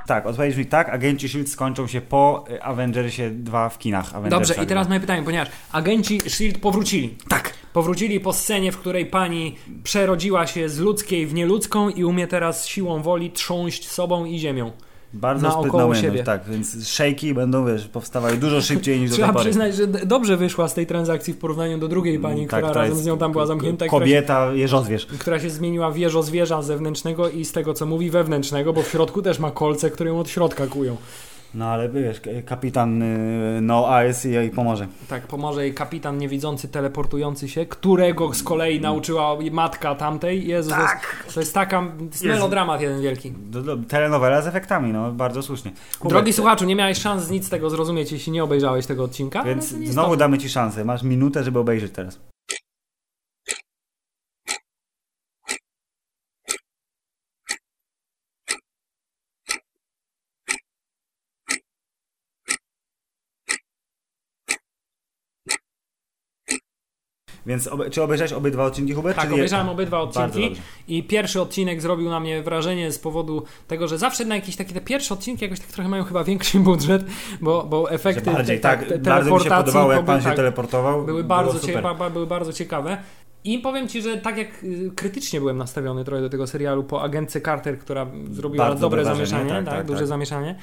[0.08, 4.16] Tak, odpowiedź mi tak, agenci SHIELD skończą się po Avengersie 2 w kinach.
[4.16, 4.90] Avengersach Dobrze, i teraz 2.
[4.90, 7.18] moje pytanie, ponieważ agenci SHIELD powrócili.
[7.30, 7.53] Tak.
[7.74, 12.68] Powrócili po scenie, w której pani przerodziła się z ludzkiej w nieludzką i umie teraz
[12.68, 14.72] siłą woli trząść sobą i ziemią.
[15.14, 19.34] Bardzo sprytna umiejętność, tak, więc szejki będą, wiesz, powstawały dużo szybciej niż do Trzeba tej
[19.34, 19.46] pory.
[19.46, 22.98] przyznać, że dobrze wyszła z tej transakcji w porównaniu do drugiej pani, Tak, która razem
[22.98, 23.88] z nią tam była zamknięta.
[23.88, 25.06] Kobieta, jeżozwierz.
[25.06, 28.88] która się zmieniła w wieżo zwierza zewnętrznego i z tego co mówi wewnętrznego, bo w
[28.88, 30.98] środku też ma kolce, które ją od środka kują.
[31.56, 34.88] No ale wiesz, kapitan y, No Eyes jej pomoże.
[35.10, 40.48] Tak, pomoże jej kapitan niewidzący, teleportujący się, którego z kolei nauczyła matka tamtej.
[40.48, 43.32] Jezu, to, jest, to jest taka jest melodramat jeden wielki.
[43.32, 45.72] Do, do, telenowela z efektami, no bardzo słusznie.
[46.00, 49.44] Hubert, Drogi słuchaczu, nie miałeś szans nic z tego zrozumieć, jeśli nie obejrzałeś tego odcinka.
[49.44, 50.86] Więc znowu damy ci szansę.
[50.86, 52.33] Masz minutę, żeby obejrzeć teraz.
[67.46, 69.16] Więc obe, czy obejrzałeś obydwa odcinki, Hubert?
[69.16, 69.36] Tak, czy nie?
[69.36, 70.56] obejrzałem obydwa odcinki
[70.88, 74.74] i pierwszy odcinek zrobił na mnie wrażenie z powodu tego, że zawsze na jakieś takie
[74.74, 77.06] te pierwsze odcinki jakoś tak trochę mają chyba większy budżet,
[77.42, 80.26] bo, bo Że efekty bardziej, te, tak, te, bardzo mi się podobało, jak pan się
[80.26, 81.06] tak, teleportował.
[81.06, 82.98] były, bardzo ciekawe, były bardzo ciekawe.
[83.46, 87.02] I powiem Ci, że tak jak y, krytycznie byłem nastawiony trochę do tego serialu po
[87.02, 90.08] agentce Carter, która zrobiła Bardzo dobre dobre zamieszanie, tak, tak, tak, duże tak.
[90.08, 90.56] zamieszanie,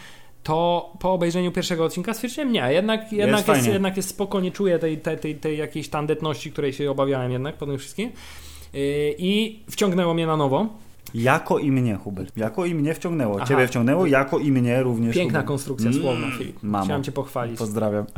[0.42, 3.70] to po obejrzeniu pierwszego odcinka stwierdziłem, nie, jednak, jednak, jest, fajnie.
[3.70, 7.56] jednak jest spoko, nie czuję tej, tej, tej, tej jakiejś tandetności, której się obawiałem jednak
[7.56, 8.10] po tym wszystkim.
[8.72, 8.80] Yy,
[9.18, 10.66] I wciągnęło mnie na nowo.
[11.14, 12.36] Jako i mnie, Hubert.
[12.36, 13.36] Jako i mnie wciągnęło.
[13.36, 13.46] Aha.
[13.46, 15.16] Ciebie wciągnęło, jako i mnie również.
[15.16, 15.48] Piękna Hubert.
[15.48, 16.62] konstrukcja Mm, słowna, Filip.
[16.62, 16.84] mamo.
[16.84, 17.58] Chciałem Cię pochwalić.
[17.58, 18.04] Pozdrawiam.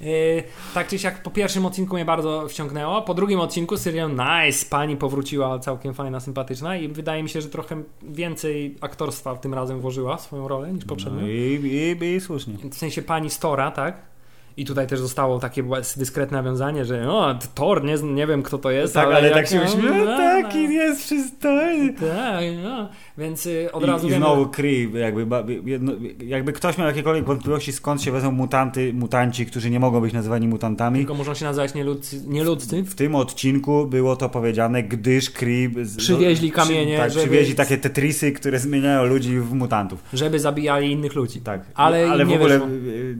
[0.00, 0.42] Yy,
[0.74, 4.96] tak czy siak po pierwszym odcinku mnie bardzo wciągnęło, po drugim odcinku stwierdziłem, nice, pani
[4.96, 10.18] powróciła całkiem fajna, sympatyczna i wydaje mi się, że trochę więcej aktorstwa tym razem włożyła
[10.18, 11.20] swoją rolę niż poprzednio.
[11.20, 12.54] No i, i, I słusznie.
[12.70, 14.10] W sensie pani Stora, tak?
[14.56, 15.64] I tutaj też zostało takie
[15.96, 19.48] dyskretne nawiązanie, że o, Thor, nie, nie wiem kto to jest, Tak, ale, jak- tak
[19.48, 20.70] się no, uśmiecha, no, taki no.
[20.70, 21.92] jest przystojny.
[21.92, 22.88] Tak, no.
[23.20, 25.26] Więc y, od I, razu I wiemy, znowu Kree, jakby,
[26.26, 30.48] jakby ktoś miał jakiekolwiek wątpliwości, skąd się wezmą mutanty, mutanci, którzy nie mogą być nazywani
[30.48, 30.98] mutantami.
[30.98, 32.20] tylko muszą się nazywać nieludzcy.
[32.28, 32.82] nieludzcy.
[32.82, 37.78] W tym odcinku było to powiedziane, gdyż Kree Przywieźli przy- kamienie, tak, żeby- przywieźli takie
[37.78, 40.02] tetrisy, które zmieniają ludzi w mutantów.
[40.12, 41.40] żeby zabijali innych ludzi.
[41.40, 42.68] Tak, Ale ale w ogóle wyszło.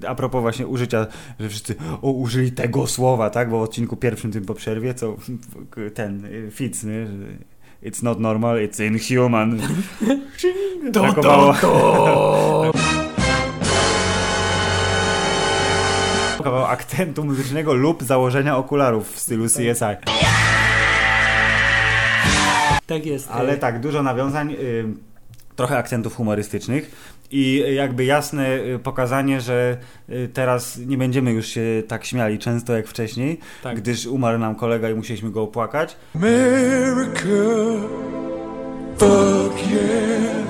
[0.05, 1.07] y, a propos właśnie użycia,
[1.41, 3.51] że wszyscy o, użyli tego słowa, tak?
[3.51, 5.17] Bo w odcinku pierwszym tym po przerwie, co
[5.95, 7.07] ten y, Fitz, nie?
[7.83, 9.61] It's not normal, it's inhuman.
[10.93, 11.53] Brakowało.
[16.37, 19.97] Brakowało akcentu muzycznego lub założenia okularów w stylu CSI.
[22.87, 23.31] Tak jest.
[23.31, 24.85] Ale tak, dużo nawiązań, y,
[25.61, 26.91] trochę akcentów humorystycznych
[27.31, 29.77] i jakby jasne y, pokazanie, że
[30.09, 33.77] y, teraz nie będziemy już się tak śmiali często jak wcześniej, Tak.
[33.77, 35.97] gdyż umarł nam kolega i musieliśmy go opłakać.
[36.15, 37.27] America,
[38.99, 40.47] fuck yeah.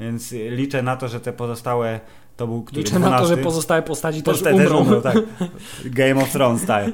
[0.00, 2.00] Więc liczę na to, że te pozostałe
[2.36, 3.44] to był który Liczę na to, że 12?
[3.44, 4.78] pozostałe postaci też Pozostałe umrą.
[4.78, 5.16] umrą, tak.
[5.84, 6.92] Game of Thrones style.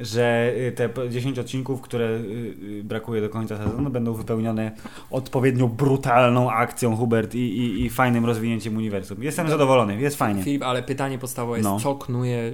[0.00, 4.72] Że y, te po- 10 odcinków, które y, y, brakuje do końca sezonu, będą wypełnione
[5.10, 9.22] odpowiednio brutalną akcją Hubert i, i, i fajnym rozwinięciem uniwersum.
[9.22, 10.42] Jestem zadowolony, jest fajnie.
[10.42, 11.80] Filip, ale pytanie podstawowe jest, No.
[11.80, 12.52] co knuje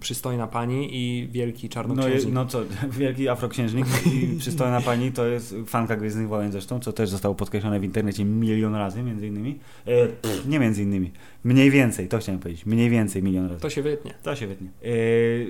[0.00, 2.24] przystojna pani i wielki No, czarnoksiężnik?
[2.24, 2.62] je- no co,
[2.98, 7.80] wielki afroksiężnik i przystojna pani to jest fanka Gwiezdnych Wojen zresztą, co też zostało podkreślone
[7.80, 9.58] w internecie milion razy między innymi.
[9.86, 11.10] E, pff, nie między innymi,
[11.44, 13.60] mniej więcej, to chciałem powiedzieć, mniej więcej milion razy.
[13.60, 14.14] To się wytnie.
[14.22, 14.68] To się wytnie.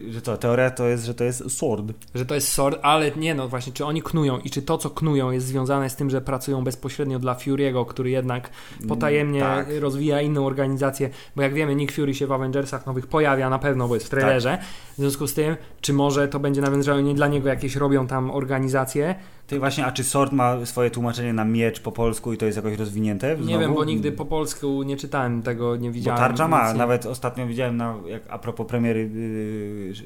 [0.08, 1.84] E, że to, teoria to jest, że to jest sword.
[2.14, 4.90] Że to jest sword, ale nie no właśnie, czy oni knują i czy to, co
[4.90, 8.50] knują jest związane z tym, że pracują bezpośrednio dla Fury'ego, który jednak
[8.88, 9.68] potajemnie tak.
[9.80, 13.88] rozwija inną organizację, bo jak wiemy Nick Fury się w Avengersach nowych pojawia na pewno,
[13.88, 14.58] bo jest w trailerze.
[14.92, 18.30] W związku z tym, czy może to będzie nawiązało nie dla niego jakieś robią tam
[18.30, 19.14] organizacje?
[19.48, 22.56] Ty właśnie, a czy sword ma swoje tłumaczenie na miecz po polsku i to jest
[22.56, 23.36] jakoś rozwinięte?
[23.36, 23.58] Nie Znowu?
[23.60, 26.18] wiem, bo nigdy po polsku nie czytałem tego, nie Bo widziałem.
[26.20, 29.10] tarcza ma, nie- nawet ostatnio widziałem, na, jak, a propos premiery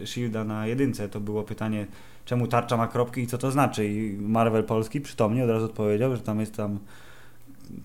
[0.00, 1.86] yy, Shielda na jedynce, to było pytanie,
[2.24, 3.88] czemu tarcza ma kropki i co to znaczy.
[3.88, 6.78] I Marvel Polski przytomnie od razu odpowiedział, że tam jest tam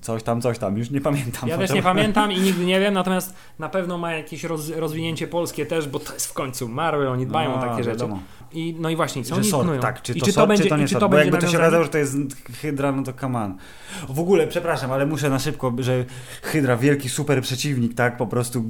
[0.01, 1.49] coś tam, coś tam, już nie pamiętam.
[1.49, 5.27] Ja też nie pamiętam i nigdy nie wiem, natomiast na pewno ma jakieś roz, rozwinięcie
[5.27, 8.07] polskie też, bo to jest w końcu Marvel, oni dbają o takie rzeczy.
[8.53, 10.47] I, no i właśnie, co Że oni sort, tak, czy I to, czy to sort,
[10.47, 12.17] będzie, czy to nie i czy to bo jakby to się okazało, że to jest
[12.61, 13.57] Hydra, no to come on.
[14.09, 16.05] W ogóle, przepraszam, ale muszę na szybko, że
[16.41, 18.63] Hydra, wielki super przeciwnik, tak, po prostu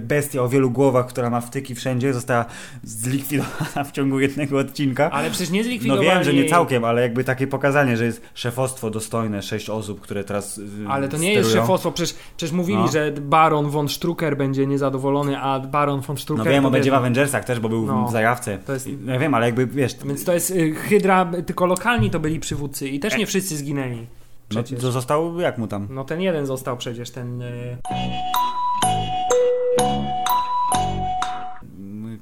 [0.00, 2.44] bestia o wielu głowach, która ma wtyki wszędzie, została
[2.82, 5.10] zlikwidowana w ciągu jednego odcinka.
[5.10, 8.22] Ale przecież nie No zlikwidowali wiem, że nie całkiem, ale jakby takie pokazanie, że jest
[8.34, 11.64] szefostwo dostojne, sześć osób, które teraz y, Ale to nie jest sterują.
[11.66, 12.88] szefostwo, przecież, przecież mówili, No.
[12.88, 16.48] że Baron von Strucker będzie niezadowolony, a Baron von No Strucker...
[16.52, 18.06] wiem, to on będzie w Avengersach też, bo był No.
[18.08, 18.58] w zajawce.
[18.58, 22.20] To jest- No wiem, ale jakby, wiesz, Więc to jest y, Hydra, tylko lokalni to
[22.20, 23.96] byli przywódcy i też nie wszyscy zginęli.
[24.00, 24.06] no,
[24.48, 24.80] Przecież.
[24.80, 25.88] to został, jak mu tam?
[25.90, 27.42] No ten jeden został przecież, ten...
[27.42, 27.76] y,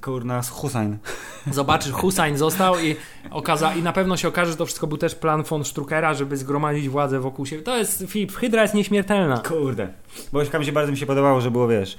[0.02, 0.98] Kurna, Hussein.
[1.52, 2.96] Zobaczysz, Hussein został i,
[3.30, 6.36] okaza- i na pewno się okaże, że to wszystko był też plan von Struckera, żeby
[6.36, 7.62] zgromadzić władzę wokół siebie.
[7.62, 9.38] To jest, Filip, Hydra jest nieśmiertelna.
[9.38, 9.88] Kurde.
[10.32, 11.96] Bo mi się bardzo mi się podobało, że było, wiesz,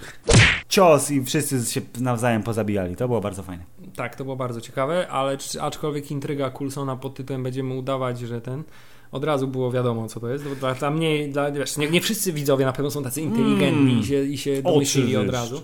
[0.69, 2.95] cios i wszyscy się nawzajem pozabijali.
[2.95, 3.63] To było bardzo fajne.
[3.95, 8.63] Tak, to było bardzo ciekawe, ale aczkolwiek intryga Coulsona pod tytułem będziemy udawać, że ten...
[9.11, 10.43] Od razu było wiadomo, co to jest.
[10.49, 13.91] Bo Dla, dla mnie, dla, wiesz, nie, nie wszyscy widzowie na pewno są tacy inteligentni
[13.91, 13.99] Mm.
[13.99, 15.61] i, się, i się domyślili od razu.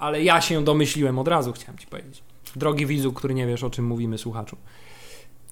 [0.00, 2.22] Ale ja się domyśliłem od razu, chciałem ci powiedzieć.
[2.56, 4.56] Drogi widzu, który nie wiesz, o czym mówimy, słuchaczu.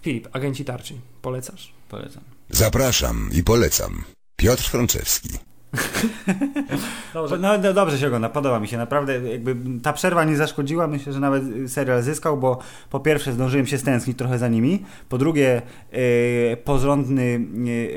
[0.02, 1.72] Filip, agenci tarczy, polecasz?
[1.88, 2.22] Polecam.
[2.50, 4.04] Zapraszam i polecam.
[4.36, 5.28] Piotr Frączewski.
[7.14, 7.38] Dobrze.
[7.38, 9.30] No, no dobrze się ogląda, podoba mi się naprawdę.
[9.30, 12.58] Jakby ta przerwa nie zaszkodziła, myślę, że nawet serial zyskał, bo
[12.90, 17.40] po pierwsze zdążyłem się stęsknić trochę za nimi, po drugie e, porządny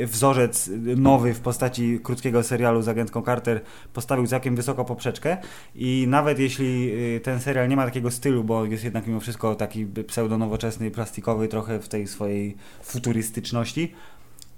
[0.01, 3.61] e, wzorzec nowy w postaci krótkiego serialu z agentką Carter
[3.93, 5.37] postawił całkiem wysoko poprzeczkę
[5.75, 9.55] i nawet jeśli e, ten serial nie ma takiego stylu, bo jest jednak mimo wszystko
[9.55, 13.93] taki pseudonowoczesny, plastikowy trochę w tej swojej futurystyczności,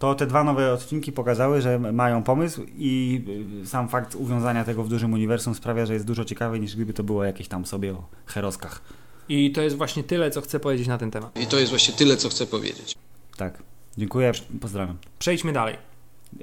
[0.03, 3.21] to te dwa nowe odcinki pokazały, że mają pomysł i
[3.63, 6.93] y, sam fakt uwiązania tego w dużym uniwersum sprawia, że jest dużo ciekawiej niż gdyby
[6.93, 8.81] to było jakieś tam sobie o heroskach.
[9.29, 11.41] I to jest właśnie tyle, co chcę powiedzieć na ten temat.
[11.41, 12.95] I to jest właśnie tyle, co chcę powiedzieć.
[13.37, 13.63] Tak.
[13.97, 14.97] Dziękuję, pozdrawiam.
[15.19, 15.77] Przejdźmy dalej.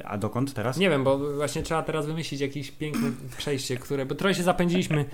[0.04, 0.76] A dokąd teraz?
[0.76, 5.04] Nie wiem, bo właśnie trzeba teraz wymyślić jakieś piękne przejście, które, bo trochę się zapędziliśmy.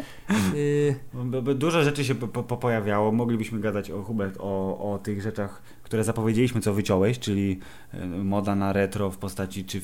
[0.54, 3.12] Yy, Dużo rzeczy się po, po, pojawiało.
[3.12, 7.58] Moglibyśmy gadać o Hubert, o, o tych rzeczach, które zapowiedzieliśmy, co wyciąłeś, czyli
[7.94, 9.80] e, moda na retro w postaci czy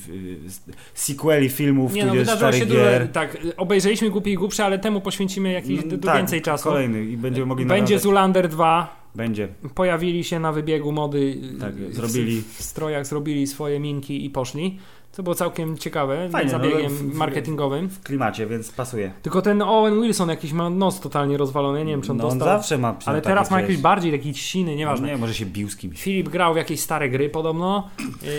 [0.93, 3.07] sequeli filmów, nie no, wydarzyło się starych dużo, gier.
[3.11, 6.63] tak, obejrzeliśmy Głupi i Głupsze, ale temu poświęcimy jakiś No, tak, więcej czasu.
[6.69, 9.47] Kolejny i będziemy mogli Będzie Zulander 2, Będzie.
[9.75, 12.41] pojawili się na wybiegu mody, Tak, w- zrobili.
[12.41, 14.79] w, w strojach, zrobili swoje minki i poszli.
[15.13, 17.89] Co było całkiem ciekawe, Fajnie, no, zabiegiem w- w- marketingowym.
[17.89, 19.11] W klimacie, więc pasuje.
[19.21, 22.29] Tylko ten Owen Wilson jakiś ma nos totalnie rozwalony, nie wiem czy on no, on
[22.39, 22.57] dostał.
[22.57, 25.07] zawsze ma ale teraz ma jakiś bardziej taki siny, nieważne.
[25.07, 26.01] Nie, może się bił z kimś.
[26.01, 27.89] Filip grał w jakieś stare gry podobno.
[27.99, 28.29] Yy,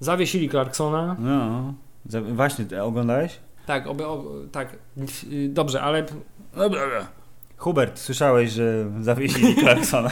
[0.00, 1.16] zawiesili Clarksona.
[1.18, 1.74] No.
[2.34, 3.38] Właśnie, oglądałeś?
[3.66, 4.04] Tak, oby,
[4.52, 4.76] tak.
[5.30, 6.06] Yy, dobrze, ale
[7.56, 10.10] Hubert, słyszałeś, że zawiesili Clarksona.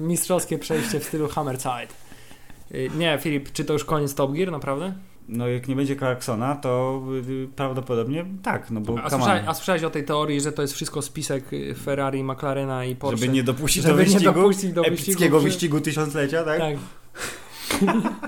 [0.00, 1.88] mistrzowskie przejście w stylu Hammerside.
[2.70, 4.92] Yy, nie, Filip, czy to już koniec Top Gear, naprawdę?
[5.28, 9.82] No jak nie będzie Clarksona, to y, prawdopodobnie tak, no bo A słyszałeś, a słyszałeś
[9.82, 13.20] o tej teorii, że to jest wszystko spisek y, Ferrari, McLarena i Porsche?
[13.20, 16.60] Żeby nie dopuścić Żeby do nie wyścigu, dopuścić do wyścigu, epickiego wyścigu tysiąclecia, tak?
[16.60, 16.76] Tak.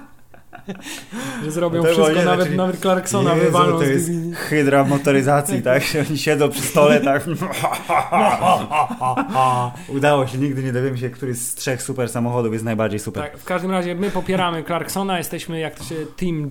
[1.44, 5.62] że zrobią No wszystko, nie, nawet, znaczy- nawet Clarksona Jezu, wywalą to jest hydra motoryzacji,
[5.62, 5.83] tak?
[6.09, 7.24] Oni siedzą przy stole, tak?
[9.88, 13.22] Udało się, nigdy nie dowiemy się, który z trzech super samochodów jest najbardziej super.
[13.22, 16.50] Tak, w każdym razie my popieramy Clarksona, jesteśmy jak to się Team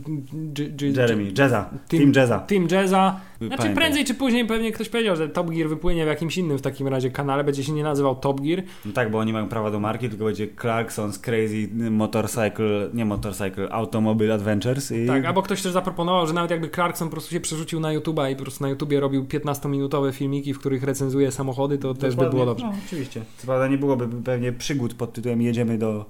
[0.96, 2.40] Jeremy, Jazza, Team- Jazza.
[2.40, 3.20] Team Jazza.
[3.40, 3.76] Znaczy Pamiętam.
[3.76, 6.88] prędzej czy później pewnie ktoś powiedział, że Top Gear wypłynie w jakimś innym w takim
[6.88, 8.64] razie kanale, będzie się nie nazywał Top Gear.
[8.86, 13.72] No tak, bo oni mają prawa do marki, tylko będzie Clarkson's Crazy Motorcycle, nie Motorcycle,
[13.72, 15.08] Automobile Adventures i...
[15.08, 18.32] Tak, albo ktoś też zaproponował, że nawet jakby Clarkson po prostu się przerzucił na YouTube'a
[18.32, 22.10] i po prostu na YouTubie robił 15-minutowe filmiki, w których recenzuje samochody, to też by
[22.10, 22.32] Dokładnie.
[22.32, 22.66] było dobrze.
[22.66, 23.22] No, oczywiście.
[23.38, 26.06] Co prawda nie byłoby pewnie przygód pod tytułem jedziemy do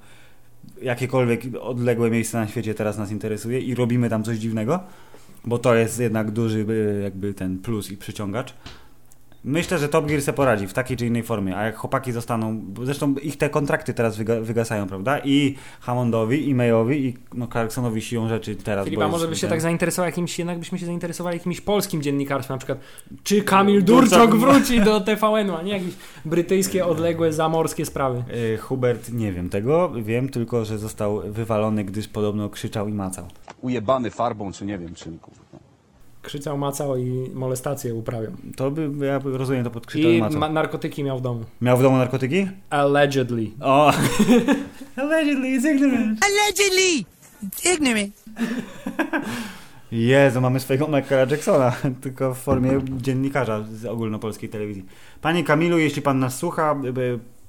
[0.81, 4.79] jakiekolwiek odległe miejsce na świecie teraz nas interesuje i robimy tam coś dziwnego,
[5.49, 8.53] bo to jest jednak duży y, jakby ten plus i przyciągacz.
[9.49, 12.61] Myślę, że Top Gear se poradzi w takiej czy innej formie, a jak chłopaki zostaną,
[12.83, 15.19] zresztą ich te kontrakty teraz wyga, wygasają, prawda?
[15.19, 18.85] I Hammondowi, i Mayowi, i no, Clarksonowi siłą rzeczy teraz.
[18.85, 22.01] Filipa, może jest by się ten- tak zainteresował jakimś, jednak byśmy się zainteresowali jakimś polskim
[22.01, 22.79] dziennikarstwem, na przykład
[23.23, 25.93] czy Kamil Durczok wróci do TVN-u, a nie jakieś
[26.25, 28.23] brytyjskie, odległe, zamorskie sprawy.
[28.53, 33.25] Y, Hubert, nie wiem tego, wiem tylko, że został wywalony, gdyż podobno krzyczał i macał.
[33.61, 35.68] ujebany farbą, czy nie wiem czym, kurwa.
[36.21, 38.31] Krzyczał, macał i molestację uprawiał.
[38.55, 40.39] To by, ja rozumiem to pod krzyczał i I macał.
[40.39, 41.43] ma- narkotyki miał w domu.
[41.61, 42.47] Miał w domu narkotyki?
[42.69, 43.47] Allegedly.
[43.61, 43.93] O!
[44.95, 46.19] Allegedly is ignorant.
[46.25, 47.05] Allegedly!
[47.43, 48.13] It's ignorant.
[49.91, 54.85] Jezu, mamy swojego Michaela Jacksona, tylko w formie dziennikarza z ogólnopolskiej telewizji.
[55.21, 56.75] Panie Kamilu, jeśli pan nas słucha,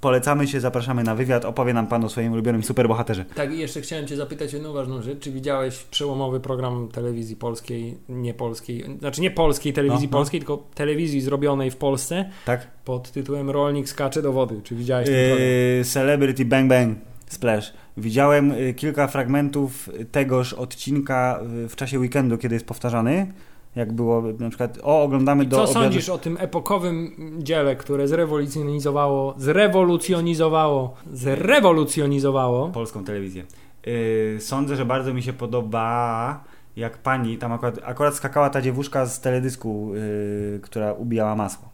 [0.00, 3.24] polecamy się, zapraszamy na wywiad, opowie nam pan o swoim ulubionym superbohaterze.
[3.24, 5.18] Tak, i jeszcze chciałem Cię zapytać jedną ważną rzecz.
[5.18, 10.18] Czy widziałeś przełomowy program telewizji polskiej, nie polskiej, znaczy nie polskiej telewizji No, no.
[10.18, 12.66] polskiej, tylko telewizji zrobionej w Polsce Tak?
[12.84, 14.60] pod tytułem Rolnik skacze do wody.
[14.64, 15.48] Czy widziałeś ten program?
[15.78, 17.72] Yy, Celebrity Bang Bang Splash.
[17.96, 23.32] Widziałem y, kilka fragmentów tegoż odcinka y, w czasie weekendu, kiedy jest powtarzany.
[23.76, 25.80] Jak było na przykład, o, oglądamy I do co obiadu.
[25.80, 33.44] sądzisz o tym epokowym dziele, które zrewolucjonizowało, zrewolucjonizowało, zrewolucjonizowało polską telewizję.
[33.86, 36.44] Yy, sądzę, że bardzo mi się podoba,
[36.76, 41.68] jak pani, tam akurat, akurat skakała ta dziewuszka z teledysku, yy, która ubijała masło.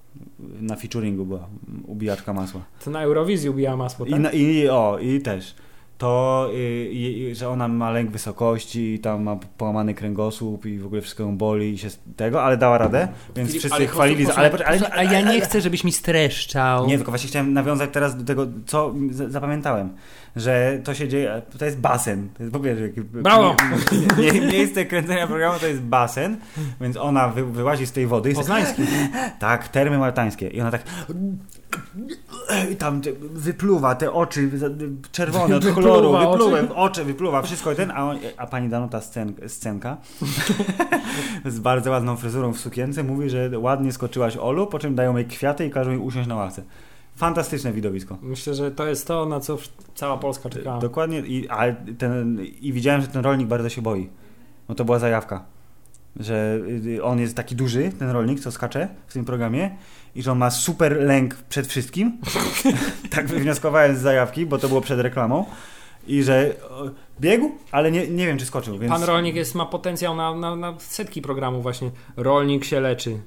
[0.61, 1.49] Na featuringu była
[1.87, 2.61] ubijaczka masła.
[2.85, 4.21] to na Eurowizji ubija masło, I, tak?
[4.21, 5.55] na, i, o, i też.
[5.99, 6.59] To, yy,
[6.93, 11.23] i- że ona ma lęk wysokości, i tam ma połamany kręgosłup i w ogóle wszystko
[11.23, 14.25] ją boli i się z tego, ale dała radę, więc Filip, wszyscy ale chwalili.
[14.27, 16.87] za, ale, ale, ale, a ja nie chcę, żebyś mi streszczał.
[16.87, 18.95] nie, tylko właśnie chciałem nawiązać teraz do tego, co
[19.29, 19.91] zapamiętałem,
[20.37, 22.29] że to się dzieje, to jest basen.
[22.37, 23.57] To jest, po pierwsze, Brawo!
[24.19, 26.37] Nie, nie, miejsce kręcenia programu to jest basen,
[26.81, 28.83] więc ona wy, wyłazi z tej wody Poznański.
[29.39, 30.83] tak, termy maltańskie i ona tak
[32.73, 34.69] i tam wypluwa te oczy za-
[35.13, 36.45] czerwone od Wypluwa koloru, oczy?
[36.51, 39.97] wypluwa oczy, wypluwa wszystko i ten, a, on, a pani Danuta scen, scenka
[41.45, 45.27] z bardzo ładną fryzurą w sukience mówi, że ładnie skoczyłaś Olu, po czym dają jej
[45.27, 46.63] kwiaty i każą jej usiąść na ławce.
[47.17, 48.19] Fantastyczne widowisko.
[48.23, 49.59] Myślę, że to jest to, na co
[49.95, 50.79] cała Polska czekała.
[50.79, 51.63] Dokładnie i, a
[51.99, 54.09] ten, i widziałem, że ten rolnik bardzo się boi.
[54.69, 55.45] No to była zajawka.
[56.21, 59.77] Że y, on jest taki duży, ten rolnik, co skacze w tym programie
[60.17, 62.19] i że on ma super lęk przed wszystkim.
[63.15, 65.45] tak wywnioskowałem z zajawki, bo to było przed reklamą.
[66.07, 66.55] I że
[67.21, 68.79] biegł, ale nie, nie wiem, czy skoczył.
[68.79, 71.91] Więc Pan Rolnik jest, ma potencjał na, na, na setki programów właśnie.
[72.17, 73.21] Rolnik się leczy.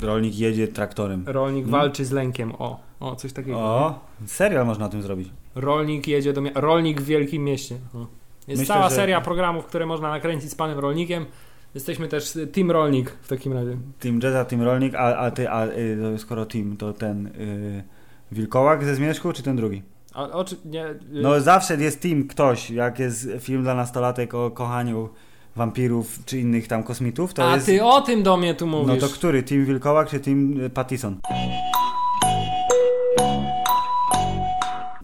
[0.00, 1.24] rolnik jedzie traktorem.
[1.26, 1.80] Rolnik Hmm.
[1.80, 2.52] walczy z lękiem.
[2.58, 3.58] O, o coś takiego.
[3.58, 5.28] O, serial można o tym zrobić.
[5.54, 7.74] Rolnik jedzie do mia- Rolnik w wielkim mieście.
[7.94, 7.98] O.
[8.48, 11.26] Jest Myślę, cała że- seria programów, które można nakręcić z panem Rolnikiem.
[11.74, 13.76] Jesteśmy też y, Team Rolnik w takim razie.
[14.00, 17.84] Team Jazza, Team Rolnik, a, a ty, a y, skoro Team, to ten y,
[18.32, 19.82] Wilkołak ze Zmierzchu, czy ten drugi?
[20.14, 24.50] A, oczy, nie, y, No zawsze jest team ktoś, jak jest film dla nastolatek o
[24.50, 25.08] kochaniu
[25.56, 27.66] wampirów czy innych tam kosmitów, to a jest...
[27.66, 29.00] ty o tym do mnie tu No mówisz.
[29.00, 29.42] to który?
[29.42, 31.16] Team Wilkołak czy Team y, Pattison?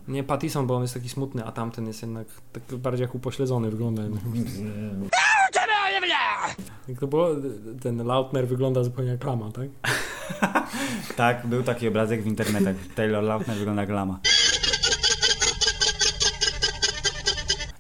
[0.09, 3.71] Nie Pattison, bo on jest taki smutny, a tamten jest jednak tak bardziej jak upośledzony
[3.71, 4.03] wygląda.
[6.89, 7.29] Jak to było?
[7.83, 9.69] Ten Lautner wygląda zupełnie jak lama, tak?
[11.17, 12.77] Tak, był taki obrazek w internetach.
[12.95, 14.21] Taylor Lautner wygląda jak lama.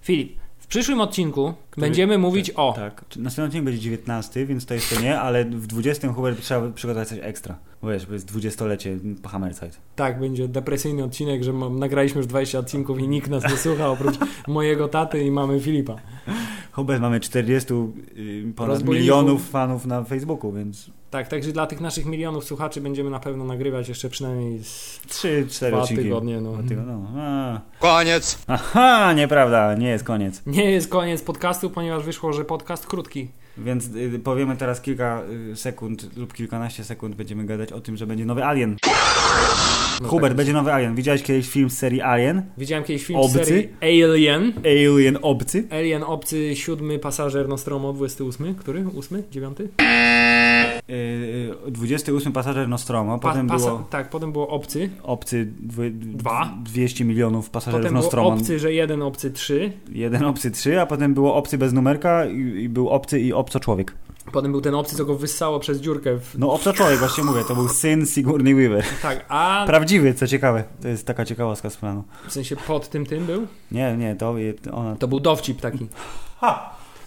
[0.03, 2.73] Filip, w przyszłym odcinku będziemy mówić o...
[2.77, 3.05] Tak.
[3.17, 7.19] Następny odcinek będzie 19, więc to jeszcze nie, ale w 20 Hubert trzeba przygotować coś
[7.23, 7.59] ekstra.
[7.83, 9.71] Bo wiesz, bo jest 20-lecie po Hammerside.
[9.97, 13.89] Tak, będzie depresyjny odcinek, że mam, nagraliśmy już 20 odcinków i nikt nas nie słucha
[13.89, 14.15] oprócz
[14.49, 15.97] mojego taty i mamy Filipa.
[16.73, 17.75] Hubert mamy 40
[18.17, 23.11] y, ponad milionów fanów na Facebooku, więc Tak, także dla tych naszych milionów słuchaczy będziemy
[23.11, 26.03] na pewno nagrywać jeszcze przynajmniej z 3-4 dwa odcinki.
[26.03, 26.41] tygodnie.
[26.41, 26.53] No.
[26.53, 27.09] Dwa tygodnie, no.
[27.21, 27.61] A.
[27.81, 28.39] Koniec.
[28.47, 30.43] Aha, nieprawda, nie jest koniec.
[30.47, 33.29] Nie jest koniec podcastu, ponieważ wyszło, że podcast krótki.
[33.65, 38.07] Więc y, powiemy teraz kilka y, sekund lub kilkanaście sekund będziemy gadać o tym, że
[38.07, 38.77] będzie nowy Alien.
[40.03, 40.37] No Hubert, tak.
[40.37, 40.95] będzie nowy Alien.
[40.95, 42.43] Widziałeś kiedyś film z serii Alien?
[42.59, 43.45] Widziałem kiedyś film obcy.
[43.45, 44.53] z serii Alien.
[44.65, 45.65] Alien obcy.
[45.71, 48.55] Alien obcy, siódmy pasażer Nostromo, 28.
[48.55, 48.85] Który?
[48.99, 49.23] 8?
[49.31, 49.59] 9?
[51.69, 54.91] 28 pasażer Nostromo, Pa- potem pasa- było Tak, potem było obcy.
[55.03, 55.53] obcy
[55.93, 56.55] Dwa.
[56.65, 58.29] 200 milionów pasażerów Potem Nostromo.
[58.29, 59.73] obcy, że jeden, obcy, trzy.
[59.93, 63.61] Jeden obcy 3, a potem było obcy bez numerka i, i był obcy i obco
[63.61, 63.95] człowiek.
[64.33, 66.19] Potem był ten obcy, co go wyssało przez dziurkę.
[66.19, 66.39] W...
[66.39, 68.85] No obco człowiek, właśnie mówię, to był syn Sigourney Weaver.
[69.03, 70.65] Tak, a Prawdziwy, co ciekawe.
[70.83, 72.05] To jest taka ciekawostka z planu.
[72.29, 73.47] w sensie pod tym tym był?
[73.73, 74.35] Nie, nie, to
[74.73, 74.97] ona...
[74.97, 75.87] To był dowcip taki.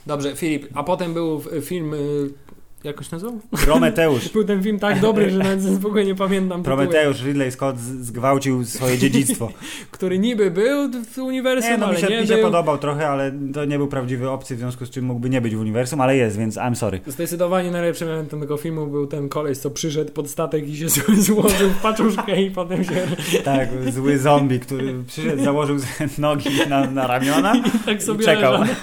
[0.08, 1.94] Dobrze, Filip, a potem był film...
[2.84, 3.40] Jakoś nazywał?
[3.66, 4.30] Prometeusz.
[4.34, 7.80] Był ten film tak dobry, że nawet w ogóle nie pamiętam tytułu, Prometeusz, Ridley Scott
[7.80, 9.50] zgwałcił swoje dziedzictwo.
[9.92, 12.44] który niby był w uniwersum, Nie, no mi ale się, nie mi się był.
[12.44, 15.56] podobał trochę, ale to nie był prawdziwy obcy, w związku z czym mógłby nie być
[15.56, 17.00] w uniwersum, ale jest, więc I'm sorry.
[17.08, 20.90] Zdecydowanie najlepszym elementem tego filmu był ten koleś, co przyszedł pod statek i się
[21.28, 23.08] złożył w paczuszkę i potem się
[23.44, 25.78] Tak, zły zombie, który przyszedł, założył
[26.18, 27.54] nogi na, na ramiona
[27.86, 28.52] tak i sobie czekał.
[28.52, 28.76] leżał.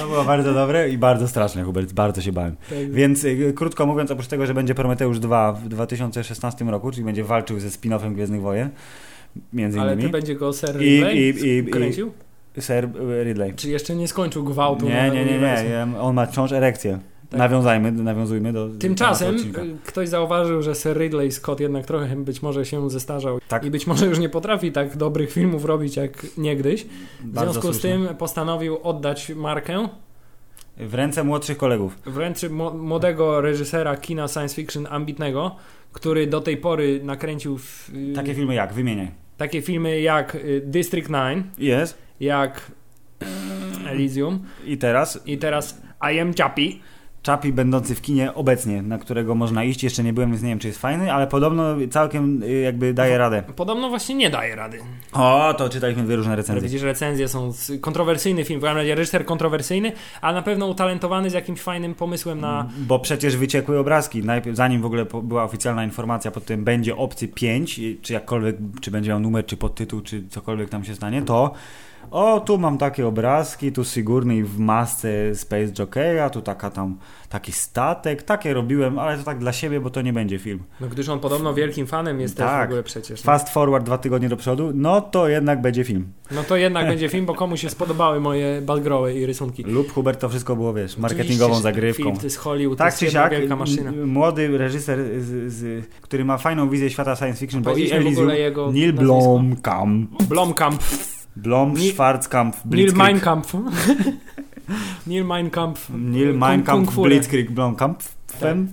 [0.00, 2.56] To było bardzo dobre i bardzo straszne, Hubert, bardzo się bałem.
[2.70, 2.90] Tak.
[2.92, 7.24] Więc y, krótko mówiąc, oprócz tego, że będzie Prometeusz 2 w 2016 roku, czyli będzie
[7.24, 8.70] walczył ze spin-offem Gwiezdnych Wojen,
[9.52, 10.08] między Ale innymi.
[10.08, 12.12] ty będzie go Ser I- Ridley i- i- i- kręcił?
[12.60, 12.84] Sir
[13.20, 13.54] y, Ridley.
[13.54, 14.86] Czy jeszcze nie skończył gwałtu?
[14.86, 15.86] Nie, nie, nie, nie.
[16.00, 16.98] On ma wciąż erekcję.
[17.30, 17.38] Tak.
[17.38, 18.68] Nawiązajmy, nawiązujmy do.
[18.78, 19.36] Tymczasem
[19.86, 23.64] ktoś zauważył, że Sir Ridley Scott jednak trochę być może się zestarzał Tak.
[23.64, 26.82] i być może już nie potrafi tak dobrych filmów robić jak niegdyś.
[26.84, 27.90] W Bardzo związku z słusznie.
[27.90, 29.88] tym postanowił oddać markę
[30.76, 31.98] W ręce młodszych kolegów.
[32.06, 35.56] wręcz mo- młodego reżysera kina science fiction ambitnego,
[35.92, 38.72] który do tej pory nakręcił w, y, Takie filmy jak?
[38.74, 39.10] Wymieniaj.
[39.36, 41.98] takie filmy jak y, District 9, Jest.
[42.20, 42.70] jak
[43.90, 45.80] Elysium I teraz i teraz
[46.14, 46.72] I Am Chappie.
[47.26, 49.84] Chapi będący w kinie obecnie, na którego można iść.
[49.84, 53.18] Jeszcze nie byłem, więc nie wiem, czy jest fajny, ale podobno całkiem y, jakby daje
[53.18, 53.42] radę.
[53.56, 54.78] Podobno właśnie nie daje rady.
[55.12, 56.62] O, to czytaliśmy dwie różne recenzje.
[56.62, 61.32] widzisz, recenzje są kontrowersyjny film, w każdym razie reżyser kontrowersyjny, ale na pewno utalentowany z
[61.32, 62.68] jakimś fajnym pomysłem na...
[62.78, 64.22] Bo przecież wyciekły obrazki.
[64.24, 68.56] Najpierw, zanim w ogóle była oficjalna informacja pod tym będzie Obcy 5, i- czy jakkolwiek,
[68.80, 71.52] czy będzie miał numer, czy podtytuł, czy cokolwiek tam się stanie, to
[72.10, 76.98] o, tu mam takie obrazki, tu Sigurny w masce Space Jockey'a, tu taka tam,
[77.28, 80.62] taki statek, takie robiłem, ale to tak dla siebie, bo to nie będzie film.
[80.80, 82.68] No gdyż on podobno wielkim fanem jest też w Tak.
[82.68, 83.22] ogóle przecież.
[83.22, 86.06] Fast forward dwa tygodnie do przodu, no to jednak będzie film.
[86.30, 89.62] No to jednak będzie film, bo komuś się spodobały moje balgroły i rysunki.
[89.62, 92.02] Lub Hubert to wszystko było, wiesz, marketingową Oczywiście, zagrywką.
[92.02, 93.92] Film to jest Hollywood, Tak to jest siak, wielka maszyna.
[94.06, 98.72] młody reżyser, z, z, który ma fajną wizję świata science fiction, bo i Elysium, jego
[98.72, 98.92] Neil?
[98.92, 100.82] Blomkamp, Blomkamp,
[101.36, 102.98] Blom, Ni- Schwarzkamp, Neil Blitzkrieg.
[105.06, 105.90] Neil Mein Kampf.
[105.90, 107.02] Neil Kung- Mein Kampf, Kung Fu.
[107.02, 107.10] Tak.
[107.10, 108.02] Blitzkrieg, Blomkamp,
[108.38, 108.68] Fem,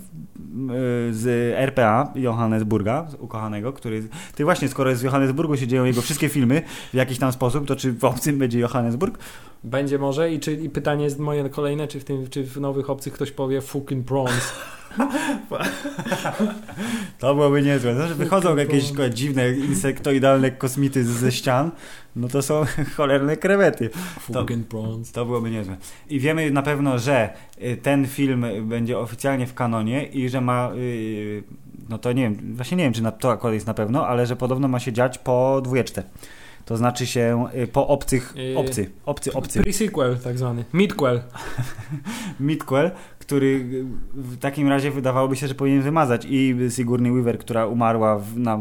[1.09, 4.03] y, z RPA Johannesburga, ukochanego, który...
[4.35, 6.61] Ty właśnie, skoro z Johannesburgu się dzieją jego wszystkie filmy
[6.93, 9.17] w jakiś tam sposób, to czy w obcym będzie Johannesburg?
[9.63, 12.89] Będzie może i, czy, i pytanie jest moje kolejne, czy w, tym, czy w Nowych
[12.89, 14.53] Obcych ktoś powie fucking prawns.
[17.19, 17.95] To byłoby niezłe.
[17.95, 18.83] Znaczy, wychodzą jakieś
[19.13, 21.71] dziwne, insektoidalne kosmity ze ścian,
[22.15, 23.89] no to są cholerne krewety.
[24.19, 25.11] Fucking prawns.
[25.11, 25.77] To byłoby niezłe.
[26.09, 27.33] I wiemy na pewno, że
[27.63, 31.43] y, ten film będzie oficjalnie w kanonie i że ma, y,
[31.89, 34.25] no to nie wiem, właśnie nie wiem, czy na, to akurat jest na pewno, ale
[34.25, 36.03] że podobno ma się dziać po dwójeczce.
[36.65, 39.59] To znaczy się y, po obcych, Y, obcy, obcy, obcy.
[39.61, 40.65] Pre-sequel tak zwany.
[40.73, 41.21] Midquel.
[42.39, 47.65] Midquel, który y, w takim razie wydawałoby się, że powinien wymazać i Sigourney Weaver, która
[47.65, 48.59] umarła w, na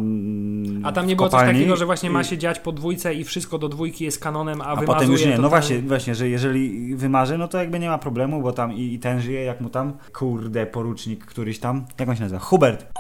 [0.83, 3.59] A tam nie było coś takiego, że właśnie ma się dziać po dwójkę i wszystko
[3.59, 5.39] do dwójki jest kanonem, a, A potem już nie.
[5.39, 8.95] No właśnie, właśnie, że jeżeli wymarzy, no to jakby nie ma problemu, bo tam i,
[8.95, 12.41] i ten żyje, jak mu tam, kurde, porucznik któryś tam, jak on się nazywa?
[12.41, 12.93] Hubert.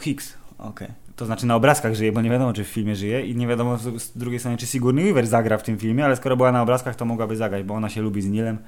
[0.00, 1.03] Hicks, okej.
[1.16, 3.76] To znaczy na obrazkach żyje, bo nie wiadomo, czy w filmie żyje i nie wiadomo
[3.78, 6.96] z, drugiej strony, czy Sigourney Weaver zagra w tym filmie, ale skoro była na obrazkach,
[6.96, 8.58] to mogłaby zagrać, bo ona się lubi z Nilem,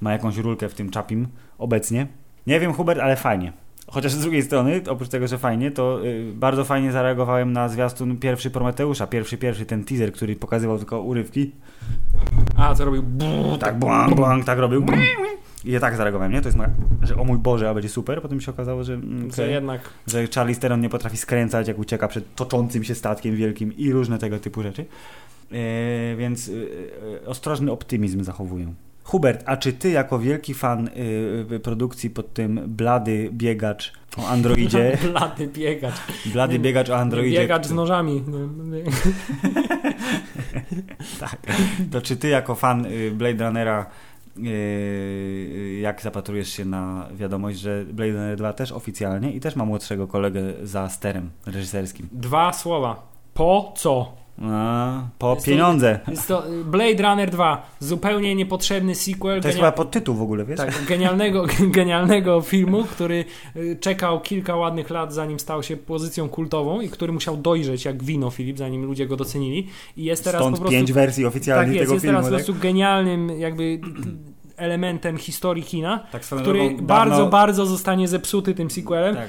[0.00, 1.28] ma jakąś rulkę w tym Chapim
[1.58, 2.06] obecnie.
[2.46, 3.52] Nie wiem, Hubert, ale fajnie.
[3.88, 8.16] Chociaż z drugiej strony, oprócz tego, że fajnie, to y, bardzo fajnie zareagowałem na zwiastun
[8.16, 11.52] pierwszy Prometeusza, pierwszy, pierwszy, ten teaser, który pokazywał tylko urywki.
[12.56, 13.02] A, co robił?
[13.02, 14.86] Brrr, Tak, błang, błang, tak robił.
[15.66, 16.40] Ja tak zareagowałem, nie?
[16.40, 16.70] To jest moja,
[17.02, 18.22] że o mój Boże, a będzie super.
[18.22, 22.08] Potem się okazało, że, mm, Że jednak że Charlie Steron nie potrafi skręcać, jak ucieka
[22.08, 24.84] przed toczącym się statkiem wielkim i różne tego typu rzeczy.
[25.52, 26.52] E, więc e,
[27.22, 28.72] e, ostrożny optymizm zachowuję.
[29.04, 30.90] Hubert, a czy ty jako wielki fan
[31.62, 35.94] produkcji pod tym blady biegacz o androidzie, blady biegacz.
[36.26, 38.24] blady biegacz o androidzie, Biegacz z nożami.
[41.20, 41.36] tak,
[41.90, 43.86] to czy ty jako fan y, Blade Runnera
[44.38, 44.42] y,
[45.86, 50.06] jak zapatrujesz się na wiadomość, że Blade Runner 2 też oficjalnie i też ma młodszego
[50.06, 52.08] kolegę za sterem reżyserskim.
[52.12, 53.02] Dwa słowa.
[53.34, 54.12] Po co?
[54.42, 56.00] A, po Jest to- pieniądze.
[56.08, 56.42] Jest to
[56.74, 57.66] Blade Runner 2.
[57.80, 59.40] Zupełnie niepotrzebny sequel.
[59.40, 60.56] To jest genia- chyba podtytuł w ogóle, wiesz?
[60.56, 61.46] Tak, genialnego,
[61.78, 63.24] genialnego filmu, który
[63.56, 68.02] y, czekał kilka ładnych lat, zanim stał się pozycją kultową i który musiał dojrzeć jak
[68.04, 69.66] wino, Filip, zanim ludzie go docenili.
[69.96, 70.76] I jest teraz Stąd po prostu.
[70.78, 72.18] pięć wersji tak oficjalnych jest, tego jest filmu.
[72.18, 72.44] teraz po tak?
[72.46, 73.80] prostu genialnym jakby
[74.56, 79.14] elementem historii kina, tak który bardzo, bardzo zostanie zepsuty tym sequelem.
[79.14, 79.28] Tak.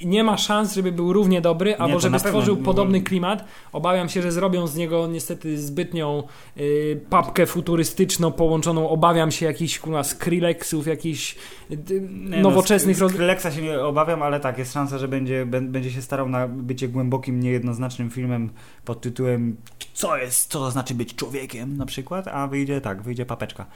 [0.00, 3.44] I nie ma szans, żeby był równie dobry, albo żeby stworzył podobny klimat.
[3.72, 6.22] Obawiam się, że zrobią z niego niestety zbytnią
[6.56, 11.36] y, papkę futurystyczną połączoną, obawiam się jakichś kurwa Skrillexów, jakichś
[11.70, 11.78] y,
[12.10, 13.00] Nie, nowoczesnych...
[13.00, 13.08] No.
[13.08, 16.48] Skrillexa się nie obawiam, ale tak, jest szansa, że będzie, bę- będzie się starał na
[16.48, 18.50] bycie głębokim, niejednoznacznym filmem
[18.84, 19.56] pod tytułem
[20.00, 23.66] co jest, co to znaczy być człowiekiem na przykład, a wyjdzie tak, wyjdzie papeczka.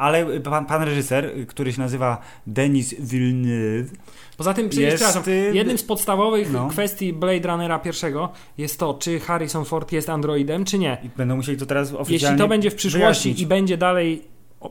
[0.00, 3.90] Ale pan, pan reżyser, który się nazywa Denis Villeneuve,
[4.36, 5.04] Poza tym, jest,
[5.52, 6.68] jednym z podstawowych no.
[6.68, 8.28] kwestii Blade Runnera pierwszego
[8.58, 10.98] jest to, czy Harrison Ford jest androidem, czy nie.
[11.04, 13.40] i będą musieli to teraz oficjalnie Jeśli to będzie w przyszłości wyjaśnić.
[13.40, 14.22] i będzie dalej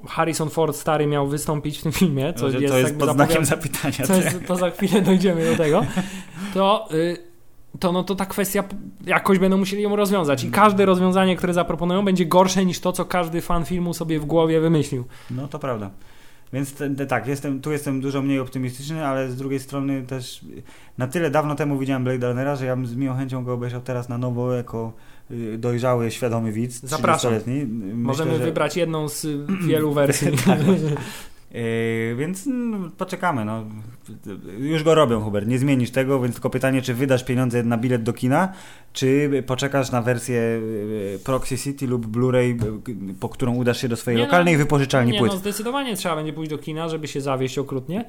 [0.08, 3.46] Harrison Ford stary miał wystąpić w tym filmie, co to, jest, to jest pod znakiem
[3.46, 4.08] zapytania.
[4.08, 5.86] co jest, to za chwilę dojdziemy do tego,
[6.54, 7.29] to y,
[7.80, 8.64] to no to ta kwestia
[9.06, 13.06] jakoś będą musieli ją rozwiązać i każde rozwiązanie, które zaproponują będzie gorsze niż to, co
[13.06, 15.04] każdy fan filmu sobie w głowie wymyślił.
[15.32, 15.90] No to prawda.
[16.54, 20.46] Więc te, te, tak, jestem, tu jestem dużo mniej optymistyczny, ale z drugiej strony też
[20.98, 23.82] na tyle dawno temu widziałem Blade Runnera, że ja bym z miłą chęcią go obejrzał
[23.82, 24.94] teraz na nowo jako
[25.32, 26.82] y, dojrzały, świadomy widz.
[26.84, 27.32] Zapraszam.
[27.34, 27.66] 30-letni.
[27.66, 30.28] Myślę, Możemy że- wybrać jedną z y, wielu wersji.
[31.52, 33.46] Yy, więc no, poczekamy.
[33.46, 33.64] No.
[34.60, 35.48] Już go robią, Hubert.
[35.48, 38.54] Nie zmienisz tego, więc tylko pytanie, czy wydasz pieniądze na bilet do kina,
[38.94, 42.64] czy poczekasz na wersję yy, Proxy City lub Blu-ray,
[43.08, 45.32] yy, po którą udasz się do swojej Nie no, lokalnej wypożyczalni Nie płyt.
[45.32, 48.06] no, zdecydowanie trzeba będzie pójść do kina, żeby się zawieść okrutnie.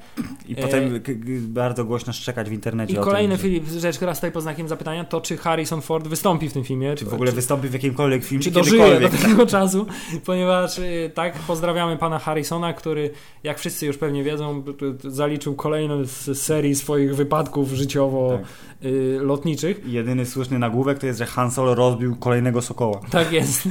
[0.47, 1.01] I e- potem
[1.41, 2.93] bardzo głośno szczekać w internecie.
[2.93, 6.49] I kolejny tym, Filip, rzecz, która stoi pod znakiem zapytania, to czy Harrison Ford wystąpi
[6.49, 6.95] w tym filmie.
[6.95, 9.85] Czy w ogóle wystąpi w jakimkolwiek filmie, czy dożyje do tego czasu,
[10.25, 13.09] ponieważ y, tak, pozdrawiamy pana Harrisona, który,
[13.43, 14.63] jak wszyscy już pewnie wiedzą,
[15.03, 19.75] zaliczył kolejną z serii swoich wypadków życiowo-lotniczych.
[19.85, 23.01] Jedyny słuszny nagłówek to jest, że Han Solo rozbił kolejnego Sokoła.
[23.11, 23.67] Tak jest.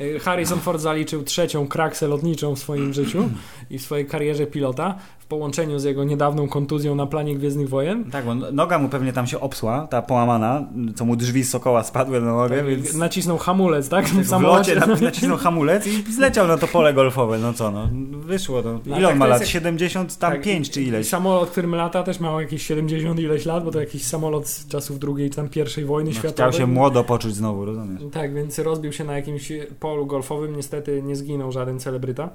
[0.00, 3.28] Y, Harrison Ford zaliczył trzecią kraksę lotniczą w swoim życiu
[3.70, 8.04] i w swojej karierze pilota w połączeniu z jego niedawną kontuzją na planie Gwiezdnych Wojen.
[8.10, 10.64] Tak, bo noga mu pewnie tam się obsła, ta połamana,
[10.96, 14.06] co mu drzwi z Sokoła spadły na nogę, Tak, więc Nacisnął hamulec, tak?
[14.08, 17.38] w locie na- nacisnął hamulec i zleciał na to pole golfowe.
[17.38, 18.62] No co, no wyszło.
[18.64, 18.72] No.
[18.86, 19.40] No, Ile tak on ma to jest lat?
[19.40, 21.06] jak- 70, tam Tak, 5 czy ileś.
[21.06, 24.68] I samolot, którym lata też miał jakieś 70 ileś lat, bo to jakiś samolot z
[24.68, 26.34] czasów drugiej czy tam pierwszej wojny No, światowej.
[26.34, 28.02] chciał się młodo poczuć znowu, rozumiesz?
[28.12, 30.56] Tak, więc rozbił się na jakimś polu golfowym.
[30.56, 32.30] Niestety nie zginął żaden celebryta.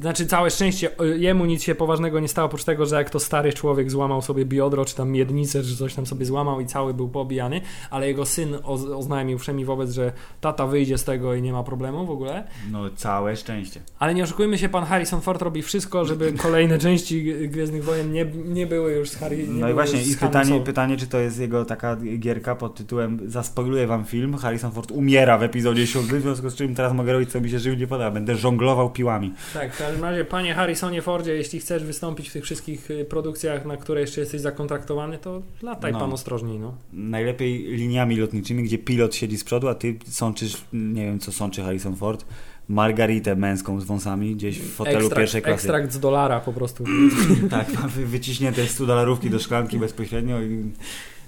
[0.00, 0.90] Znaczy, całe szczęście
[1.24, 4.44] jemu nic się poważnego nie stało, oprócz tego, że jak to stary człowiek złamał sobie
[4.44, 7.60] biodro, czy tam miednicę, czy coś tam sobie złamał i cały był pobijany,
[7.90, 11.62] ale jego syn oz- oznajmił wszemi wobec, że tata wyjdzie z tego i nie ma
[11.62, 12.44] problemu w ogóle.
[12.70, 13.80] No całe szczęście.
[13.98, 18.24] Ale nie oszukujmy się, pan Harrison Ford robi wszystko, żeby kolejne części Gwiezdnych Wojen nie,
[18.44, 19.46] nie były już z Harry.
[19.48, 23.86] No i właśnie, i pytanie, pytanie, czy to jest jego taka gierka pod tytułem Zaspoiluję
[23.86, 27.30] wam film, Harrison Ford umiera w epizodzie 7, w związku z czym teraz mogę robić
[27.30, 29.32] co mi się żywnie podoba, będę żonglował piłami.
[29.54, 33.64] Tak, w każdym razie, panie Harrisonie Fordzie, jeśli chcesz wystąpić w tych wszystkich y, produkcjach,
[33.66, 35.98] na które jeszcze jesteś zakontraktowany, to lataj No.
[36.00, 36.74] pan ostrożniej, no.
[36.92, 41.62] Najlepiej liniami lotniczymi, gdzie pilot siedzi z przodu, a ty sączysz, nie wiem co sączy
[41.62, 42.24] Harrison Ford,
[42.68, 45.54] margaritę męską z wąsami gdzieś w fotelu Ekstrakt, pierwszej klasy.
[45.54, 46.84] ekstrakt z dolara po prostu.
[47.50, 50.64] Tak, wyciśnięte 100 dolarówki do szklanki bezpośrednio i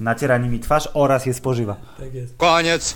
[0.00, 1.76] naciera nimi twarz oraz je spożywa.
[1.98, 2.36] tak jest.
[2.36, 2.94] Koniec.